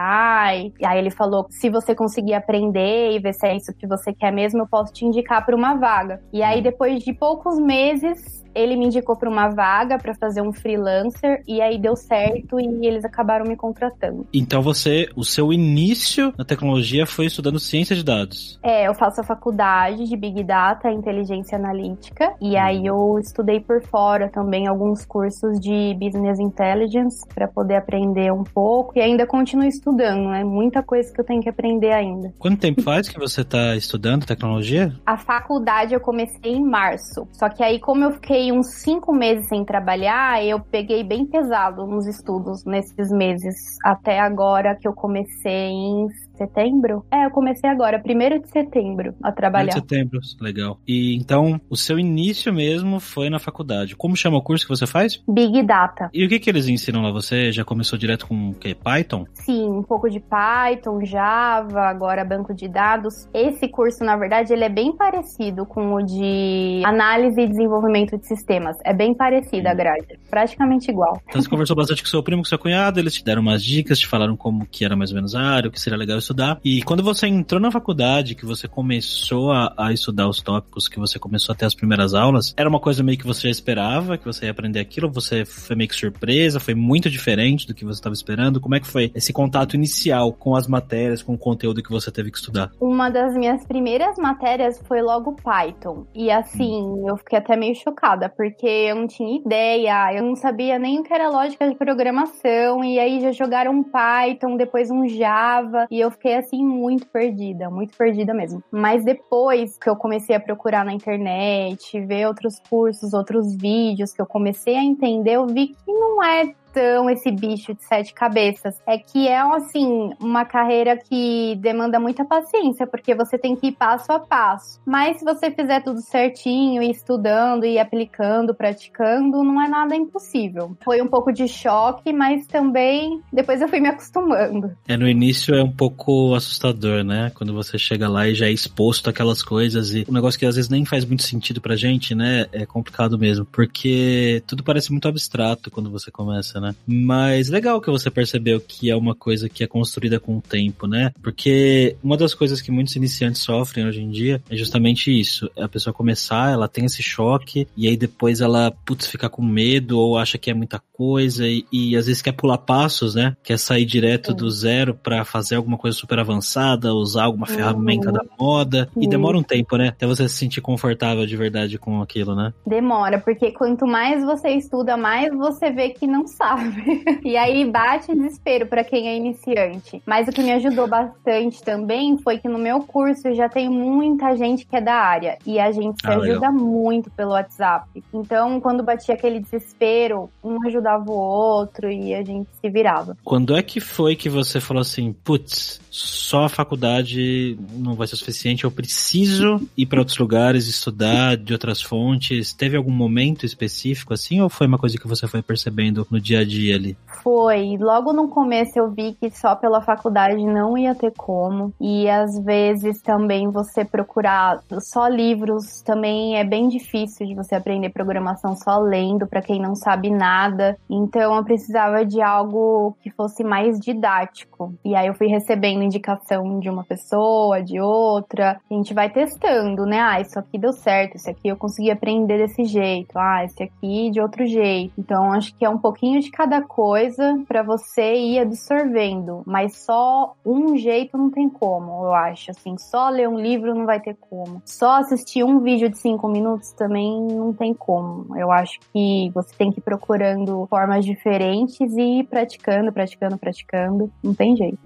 E 0.81 0.87
aí 0.87 0.99
ele 0.99 1.11
falou: 1.11 1.47
se 1.51 1.69
você 1.69 1.95
conseguir 1.95 2.35
aprender 2.35 3.13
e 3.13 3.19
ver 3.19 3.35
se 3.35 3.47
é 3.47 3.57
isso 3.57 3.75
que 3.75 3.87
você 3.87 4.13
quer 4.13 4.33
mesmo, 4.33 4.63
eu 4.63 4.67
posso 4.67 4.93
te 4.93 5.05
indicar 5.05 5.45
para 5.45 5.57
uma 5.57 5.75
vaga. 5.75 6.21
E 6.33 6.43
aí, 6.43 6.63
depois 6.63 7.03
de 7.03 7.13
poucos 7.13 7.59
meses, 7.59 8.45
ele 8.59 8.77
me 8.77 8.87
indicou 8.87 9.17
para 9.17 9.31
uma 9.31 9.49
vaga 9.49 9.99
para 9.99 10.15
fazer 10.15 10.43
um 10.43 10.53
freelancer 10.53 11.43
e 11.47 11.61
aí 11.61 11.79
deu 11.79 11.95
certo 11.95 12.59
e 12.59 12.87
eles 12.87 13.05
acabaram 13.05 13.47
me 13.47 13.57
contratando. 13.57 14.27
Então 14.33 14.61
você, 14.61 15.09
o 15.15 15.25
seu 15.25 15.53
início 15.53 16.33
na 16.37 16.45
tecnologia 16.45 17.07
foi 17.07 17.27
estudando 17.27 17.59
ciência 17.59 17.95
de 17.95 18.05
dados? 18.05 18.59
É, 18.63 18.89
eu 18.89 18.95
faço 18.95 19.21
a 19.21 19.25
faculdade 19.25 20.05
de 20.05 20.17
Big 20.17 20.43
Data 20.43 20.91
Inteligência 20.91 21.57
Analítica 21.57 22.35
e 22.41 22.57
aí 22.57 22.85
eu 22.87 23.19
estudei 23.19 23.61
por 23.61 23.83
fora 23.83 24.29
também 24.29 24.67
alguns 24.67 25.05
cursos 25.05 25.61
de 25.61 25.95
Business 25.95 26.39
Intelligence 26.41 27.27
para 27.35 27.47
poder 27.47 27.77
aprender 27.77 28.33
um 28.33 28.45
pouco 28.45 28.99
e 28.99 29.01
ainda 29.01 29.27
continuo 29.27 29.67
estudando, 29.67 30.29
né? 30.29 30.43
Muita 30.45 30.83
coisa 30.83 31.13
que 31.13 31.21
eu 31.21 31.25
tenho 31.25 31.43
que 31.43 31.49
aprender 31.49 31.93
ainda. 31.93 32.33
Quanto 32.39 32.61
tempo 32.61 32.83
faz 32.83 33.09
que 33.09 33.19
você 33.19 33.43
está 33.43 33.77
estudando 33.77 34.27
tecnologia? 34.27 34.93
A 35.07 35.17
faculdade 35.17 35.95
eu 35.95 36.01
comecei 36.01 36.53
em 36.53 36.65
março, 36.65 37.27
só 37.33 37.49
que 37.49 37.63
aí 37.63 37.79
como 37.79 38.05
eu 38.05 38.13
fiquei 38.13 38.48
uns 38.53 38.75
cinco 38.83 39.13
meses 39.13 39.49
sem 39.49 39.65
trabalhar, 39.65 40.45
eu 40.45 40.61
peguei 40.61 41.03
bem 41.03 41.27
pesado 41.27 41.87
nos 41.87 42.07
estudos 42.07 42.65
nesses 42.65 43.11
meses. 43.11 43.55
Até 43.85 44.19
agora 44.19 44.77
que 44.77 44.87
eu 44.87 44.93
comecei 44.93 45.71
em 45.71 46.09
setembro? 46.39 47.05
É, 47.13 47.27
eu 47.27 47.31
comecei 47.31 47.69
agora, 47.69 47.99
primeiro 47.99 48.41
de 48.41 48.49
setembro, 48.49 49.15
a 49.23 49.31
trabalhar. 49.31 49.73
Primeiro 49.83 50.21
de 50.21 50.29
setembro, 50.29 50.45
legal. 50.45 50.81
E 50.87 51.17
então, 51.17 51.61
o 51.69 51.77
seu 51.77 51.99
início 51.99 52.53
mesmo 52.53 53.01
foi 53.01 53.29
na 53.29 53.39
faculdade. 53.39 53.97
Como 53.97 54.17
chama 54.17 54.39
o 54.39 54.43
curso 54.43 54.65
que 54.65 54.71
você 54.71 54.87
faz? 54.87 55.23
Big 55.29 55.63
Data. 55.63 56.09
E 56.13 56.25
o 56.25 56.29
que 56.29 56.39
que 56.39 56.49
eles 56.49 56.69
ensinam 56.69 57.03
lá? 57.03 57.11
Você 57.11 57.53
já 57.53 57.65
começou 57.65 57.99
direto 57.99 58.27
com 58.27 58.51
o 58.51 58.55
quê? 58.55 58.75
Python? 58.75 59.25
Sim, 59.35 59.69
um 59.69 59.83
pouco 59.83 60.09
de 60.09 60.21
Python, 60.21 61.05
Java, 61.05 61.83
agora 61.83 62.25
banco 62.25 62.55
de 62.55 62.69
dados. 62.69 63.29
Esse 63.35 63.69
curso, 63.69 64.05
na 64.05 64.17
verdade, 64.17 64.53
ele 64.53 64.65
é 64.65 64.69
bem 64.69 64.97
parecido 64.97 65.67
com 65.67 65.95
o 65.95 66.03
de 66.03 66.83
análise 66.85 67.41
e 67.41 67.49
desenvolvimento 67.49 68.17
de 68.17 68.27
sistemas. 68.27 68.77
É 68.85 68.93
bem 68.93 69.15
parecido 69.15 69.69
a 69.69 69.75
grade, 69.75 70.19
praticamente 70.31 70.91
igual. 70.91 71.21
Então 71.29 71.41
você 71.41 71.49
conversou 71.49 71.77
bastante 71.77 72.03
com 72.03 72.09
seu 72.09 72.23
primo, 72.23 72.43
com 72.43 72.49
seu 72.49 72.59
cunhado, 72.59 73.01
eles 73.01 73.15
te 73.15 73.25
deram 73.25 73.43
umas 73.43 73.63
dicas, 73.63 73.99
te 73.99 74.07
falaram 74.07 74.37
como 74.37 74.67
que 74.67 74.85
era 74.85 74.97
mais 74.97 75.11
ou 75.11 75.17
menos 75.17 75.35
a 75.35 75.41
área, 75.41 75.69
o 75.69 75.73
que 75.73 75.81
seria 75.81 75.99
legal 75.99 76.19
estudar. 76.29 76.61
E 76.65 76.83
quando 76.83 77.03
você 77.03 77.27
entrou 77.27 77.61
na 77.61 77.71
faculdade, 77.71 78.35
que 78.35 78.45
você 78.45 78.69
começou 78.69 79.51
a, 79.51 79.73
a, 79.77 79.93
estudar 79.93 80.29
os 80.29 80.43
tópicos, 80.43 80.89
que 80.89 80.99
você 80.99 81.19
começou 81.19 81.53
a 81.53 81.57
ter 81.57 81.65
as 81.65 81.75
primeiras 81.75 82.15
aulas, 82.15 82.55
era 82.57 82.69
uma 82.69 82.81
coisa 82.81 83.03
meio 83.03 83.19
que 83.19 83.27
você 83.27 83.43
já 83.43 83.51
esperava, 83.51 84.19
que 84.19 84.25
você 84.25 84.45
ia 84.45 84.51
aprender 84.51 84.81
aquilo? 84.81 85.11
Você 85.11 85.45
foi 85.45 85.75
meio 85.75 85.89
que 85.89 85.97
surpresa? 85.97 86.61
Foi 86.61 86.75
muito 86.75 87.09
diferente 87.11 87.67
do 87.67 87.75
que 87.75 87.85
você 87.85 87.99
estava 87.99 88.15
esperando? 88.15 88.61
Como 88.61 88.75
é 88.75 88.81
que 88.81 88.87
foi 88.87 89.11
esse 89.15 89.33
contato 89.33 89.75
inicial 89.75 90.33
com 90.33 90.55
as 90.55 90.67
matérias, 90.67 91.23
com 91.23 91.35
o 91.35 91.39
conteúdo 91.39 91.83
que 91.83 91.91
você 91.91 92.11
teve 92.11 92.31
que 92.31 92.39
estudar? 92.39 92.71
Uma 92.81 93.09
das 93.11 93.35
minhas 93.35 93.65
primeiras 93.67 94.17
matérias 94.19 94.81
foi 94.87 95.01
logo 95.01 95.37
Python. 95.37 96.07
E 96.15 96.31
assim, 96.31 96.83
hum. 96.83 97.07
eu 97.09 97.17
fiquei 97.17 97.39
até 97.39 97.57
meio 97.57 97.75
chocada, 97.75 98.29
porque 98.29 98.67
eu 98.67 98.97
não 98.97 99.07
tinha 99.07 99.39
ideia, 99.39 100.15
eu 100.15 100.23
não 100.23 100.37
sabia 100.37 100.79
nem 100.79 101.01
o 101.01 101.03
que 101.03 101.13
era 101.13 101.31
lógica 101.31 101.69
de 101.69 101.77
programação, 101.77 102.85
e 102.85 102.99
aí 102.99 103.21
já 103.21 103.33
jogaram 103.33 103.83
Python, 103.83 104.57
depois 104.57 104.91
um 104.91 105.07
Java, 105.07 105.87
e 105.91 106.01
eu 106.01 106.11
fiquei 106.19 106.37
assim 106.37 106.65
muito 106.65 107.07
perdida, 107.07 107.71
muito 107.71 107.97
perdida 107.97 108.35
mesmo. 108.35 108.63
Mas 108.71 109.05
depois 109.05 109.79
que 109.79 109.89
eu 109.89 109.97
comecei 109.97 110.35
a 110.35 110.41
procurar 110.41 110.85
na 110.85 110.93
internet, 110.93 111.99
ver 112.01 112.27
outros 112.27 112.61
cursos, 112.69 113.15
outros 113.15 113.57
vídeos, 113.57 114.13
que 114.13 114.21
eu 114.21 114.27
comecei 114.27 114.77
a 114.77 114.83
entender, 114.83 115.35
eu 115.35 115.47
vi 115.47 115.69
que 115.69 115.93
não 115.93 116.23
é 116.23 116.53
tão 116.79 117.11
esse 117.11 117.29
bicho 117.33 117.75
de 117.75 117.83
sete 117.83 118.15
cabeças. 118.15 118.81
É 118.87 118.97
que 118.97 119.27
é, 119.27 119.39
assim, 119.39 120.11
uma 120.21 120.45
carreira 120.45 120.97
que 120.97 121.57
demanda 121.57 121.99
muita 121.99 122.25
paciência, 122.25 122.87
porque 122.87 123.17
você 123.17 123.37
tem 123.37 123.57
que 123.57 123.69
ir 123.69 123.73
passo 123.73 124.13
a 124.13 124.21
passo. 124.21 124.81
Mas 124.87 125.19
se 125.19 125.25
você 125.25 125.51
fizer 125.51 125.83
tudo 125.83 126.01
certinho, 126.01 126.81
e 126.81 126.91
estudando, 126.91 127.65
e 127.65 127.81
aplicando, 127.81 128.55
praticando, 128.55 129.43
não 129.43 129.61
é 129.61 129.69
nada 129.69 129.97
impossível. 129.97 130.77
Foi 130.85 131.03
um 131.03 131.09
pouco 131.09 131.33
de 131.33 131.49
choque, 131.49 132.13
mas 132.13 132.47
também 132.47 133.21
depois 133.33 133.61
eu 133.61 133.69
fui 133.69 133.81
me 133.81 133.89
acostumando. 133.89 134.71
É, 134.87 134.97
no 134.97 135.09
início 135.09 135.55
é 135.57 135.63
um 135.63 135.73
pouco 135.73 136.35
assustador, 136.37 137.03
né? 137.03 137.33
Quando 137.35 137.53
você 137.53 137.77
chega 137.77 138.09
lá 138.09 138.29
e 138.29 138.37
já 138.37 138.47
é 138.47 138.53
exposto 138.53 139.11
àquelas 139.11 139.43
coisas 139.43 139.93
e 139.95 140.07
um 140.09 140.13
negócio 140.13 140.39
que 140.39 140.47
às 140.47 140.55
vezes 140.55 140.71
nem 140.71 140.85
faz 140.85 141.05
muito 141.05 141.25
sentido 141.25 141.61
pra 141.61 141.75
gente, 141.75 142.15
né? 142.15 142.47
É 142.53 142.65
complicado 142.65 143.19
mesmo, 143.19 143.45
porque 143.47 144.45
tudo 144.47 144.63
parece 144.63 144.93
muito 144.93 145.09
abstrato 145.09 145.71
quando 145.73 145.91
você 145.91 146.11
começa 146.11 146.61
né? 146.61 146.68
Mas 146.87 147.49
legal 147.49 147.81
que 147.81 147.91
você 147.91 148.11
percebeu 148.11 148.61
que 148.61 148.91
é 148.91 148.97
uma 148.97 149.15
coisa 149.15 149.49
que 149.49 149.63
é 149.63 149.67
construída 149.67 150.19
com 150.19 150.39
o 150.39 150.43
tempo, 150.43 150.87
né? 150.87 151.13
Porque 151.23 151.97
uma 152.03 152.17
das 152.17 152.35
coisas 152.35 152.61
que 152.61 152.71
muitos 152.71 152.97
iniciantes 152.97 153.43
sofrem 153.43 153.87
hoje 153.87 154.03
em 154.03 154.11
dia 154.11 154.43
é 154.51 154.57
justamente 154.57 155.11
isso. 155.11 155.51
A 155.57 155.69
pessoa 155.69 155.95
começar, 155.95 156.53
ela 156.53 156.69
tem 156.69 156.85
esse 156.85 157.03
choque 157.03 157.67
e 157.77 157.89
aí 157.89 157.97
depois 157.97 158.41
ela, 158.41 158.71
putz, 158.85 159.07
fica 159.07 159.29
com 159.29 159.43
medo 159.43 159.99
ou 159.99 160.19
acha 160.19 160.39
que 160.39 160.51
é 160.51 160.55
muita 160.55 160.81
coisa 160.93 161.47
e, 161.47 161.65
e 161.73 161.97
às 161.97 162.07
vezes 162.07 162.21
quer 162.21 162.33
pular 162.33 162.59
passos, 162.59 163.15
né? 163.15 163.37
Quer 163.43 163.59
sair 163.59 163.85
direto 163.85 164.35
do 164.35 164.51
zero 164.51 164.95
para 164.95 165.25
fazer 165.25 165.57
alguma 165.57 165.79
coisa 165.79 165.97
super 165.97 166.19
avançada, 166.19 166.93
usar 166.93 167.25
alguma 167.25 167.49
uhum. 167.49 167.55
ferramenta 167.55 168.11
da 168.11 168.25
moda 168.39 168.89
e 168.97 169.07
demora 169.07 169.39
um 169.39 169.43
tempo, 169.43 169.77
né? 169.77 169.89
Até 169.89 170.07
você 170.07 170.29
se 170.29 170.37
sentir 170.37 170.61
confortável 170.61 171.25
de 171.25 171.37
verdade 171.37 171.79
com 171.79 172.03
aquilo, 172.03 172.35
né? 172.35 172.53
Demora, 172.67 173.19
porque 173.19 173.53
quanto 173.53 173.87
mais 173.87 174.25
você 174.25 174.51
estuda, 174.51 174.97
mais 174.97 175.33
você 175.35 175.71
vê 175.71 175.91
que 175.91 176.07
não 176.07 176.27
sabe 176.27 176.48
sabe? 176.49 177.05
E 177.29 177.37
aí 177.37 177.65
bate 177.71 178.15
desespero 178.15 178.67
para 178.67 178.83
quem 178.83 179.09
é 179.09 179.17
iniciante. 179.17 180.01
Mas 180.07 180.29
o 180.29 180.33
que 180.33 180.43
me 180.43 180.53
ajudou 180.53 180.87
bastante 180.87 181.63
também 181.63 182.17
foi 182.19 182.39
que 182.39 182.49
no 182.49 182.59
meu 182.59 182.81
curso 182.81 183.35
já 183.35 183.49
tem 183.49 183.69
muita 183.69 184.35
gente 184.37 184.67
que 184.67 184.77
é 184.77 184.81
da 184.81 184.95
área 184.95 185.37
e 185.45 185.59
a 185.59 185.71
gente 185.71 186.01
se 186.01 186.07
ah, 186.07 186.17
ajuda 186.17 186.49
legal. 186.49 186.53
muito 186.53 187.11
pelo 187.11 187.33
WhatsApp. 187.33 188.03
Então, 188.15 188.61
quando 188.61 188.83
batia 188.83 189.15
aquele 189.15 189.41
desespero, 189.41 190.31
um 190.43 190.67
ajudava 190.67 191.11
o 191.11 191.15
outro 191.15 191.91
e 191.91 192.15
a 192.15 192.23
gente 192.23 192.49
se 192.61 192.71
virava. 192.71 193.17
Quando 193.23 193.57
é 193.57 193.63
que 193.63 193.81
foi 193.81 194.17
que 194.17 194.31
você 194.31 194.61
falou 194.61 194.81
assim, 194.81 195.13
putz, 195.13 195.81
só 195.91 196.45
a 196.45 196.49
faculdade 196.49 197.59
não 197.73 197.95
vai 197.95 198.07
ser 198.07 198.17
suficiente, 198.17 198.65
eu 198.65 198.71
preciso 198.71 199.61
ir 199.77 199.87
para 199.87 200.01
outros 200.01 200.19
lugares, 200.19 200.67
estudar 200.67 201.37
de 201.37 201.53
outras 201.53 201.83
fontes? 201.83 202.53
Teve 202.53 202.77
algum 202.77 202.93
momento 202.93 203.45
específico 203.45 204.15
assim 204.15 204.41
ou 204.41 204.49
foi 204.49 204.67
uma 204.67 204.79
coisa 204.79 204.97
que 204.97 205.09
você 205.09 205.27
foi 205.27 205.43
percebendo 205.43 206.07
no 206.11 206.21
dia 206.21 206.38
dia 206.39 206.43
a 206.43 206.45
dia 206.45 206.77
ali? 206.77 206.97
Foi. 207.23 207.77
Logo 207.79 208.13
no 208.13 208.29
começo 208.29 208.79
eu 208.79 208.91
vi 208.91 209.15
que 209.15 209.31
só 209.31 209.55
pela 209.55 209.81
faculdade 209.81 210.43
não 210.45 210.77
ia 210.79 210.95
ter 210.95 211.13
como. 211.17 211.73
E 211.81 212.09
às 212.09 212.39
vezes 212.43 213.01
também 213.03 213.51
você 213.51 213.85
procurar 213.85 214.61
só 214.81 215.09
livros 215.09 215.83
também 215.83 216.39
é 216.39 216.45
bem 216.45 216.69
difícil 216.69 217.27
de 217.27 217.35
você 217.35 217.55
aprender 217.55 217.91
programação 217.91 218.55
só 218.55 218.79
lendo, 218.79 219.27
para 219.27 219.43
quem 219.43 219.61
não 219.61 219.75
sabe 219.75 220.11
nada. 220.11 220.77
Então 220.89 221.35
eu 221.35 221.45
precisava 221.45 222.05
de 222.05 222.23
algo 222.23 222.97
que 223.03 223.11
fosse 223.11 223.43
mais 223.43 223.79
didático. 223.79 224.75
E 224.85 224.95
aí 224.95 225.07
eu 225.07 225.15
fui 225.15 225.27
recebendo 225.27 225.83
indicação 225.83 226.61
de 226.61 226.71
uma 226.71 226.85
pessoa, 226.85 227.63
de 227.63 227.81
outra. 227.81 228.61
A 228.71 228.75
gente 228.75 228.95
vai 228.95 229.11
testando, 229.11 229.85
né? 229.85 230.01
Ah, 230.01 230.21
isso 230.21 230.39
aqui 230.39 230.59
deu 230.59 230.73
certo, 230.73 231.17
isso 231.17 231.29
aqui 231.29 231.49
eu 231.49 231.57
consegui 231.57 231.91
aprender 231.91 232.39
desse 232.39 232.65
jeito. 232.65 233.19
Ah, 233.19 233.45
esse 233.45 233.63
aqui 233.63 234.11
de 234.11 234.21
outro 234.21 234.47
jeito. 234.47 234.93
Então 234.99 235.33
acho 235.33 235.55
que 235.57 235.65
é 235.65 235.69
um 235.69 235.79
pouquinho 235.79 236.21
de 236.21 236.28
cada 236.31 236.63
coisa 236.63 236.89
coisa 237.19 237.43
para 237.47 237.63
você 237.63 238.15
ir 238.15 238.39
absorvendo, 238.39 239.43
mas 239.47 239.79
só 239.85 240.35
um 240.45 240.77
jeito 240.77 241.17
não 241.17 241.31
tem 241.31 241.49
como, 241.49 242.05
eu 242.05 242.15
acho. 242.15 242.51
Assim, 242.51 242.77
só 242.79 243.09
ler 243.09 243.29
um 243.29 243.39
livro 243.39 243.75
não 243.75 243.87
vai 243.87 244.01
ter 244.01 244.17
como. 244.19 244.63
Só 244.65 244.99
assistir 244.99 245.45
um 245.45 245.61
vídeo 245.61 245.89
de 245.89 245.99
cinco 245.99 246.29
minutos 246.29 246.73
também 246.73 247.27
não 247.27 247.53
tem 247.53 247.75
como. 247.75 248.37
Eu 248.39 248.51
acho 248.51 248.79
que 248.93 249.31
você 249.35 249.55
tem 249.57 249.71
que 249.71 249.81
ir 249.81 249.83
procurando 249.83 250.67
formas 250.69 251.05
diferentes 251.05 251.97
e 251.97 252.21
ir 252.21 252.25
praticando, 252.25 252.93
praticando, 252.93 253.39
praticando. 253.39 254.11
Não 254.23 254.35
tem 254.35 254.57
jeito. 254.57 254.79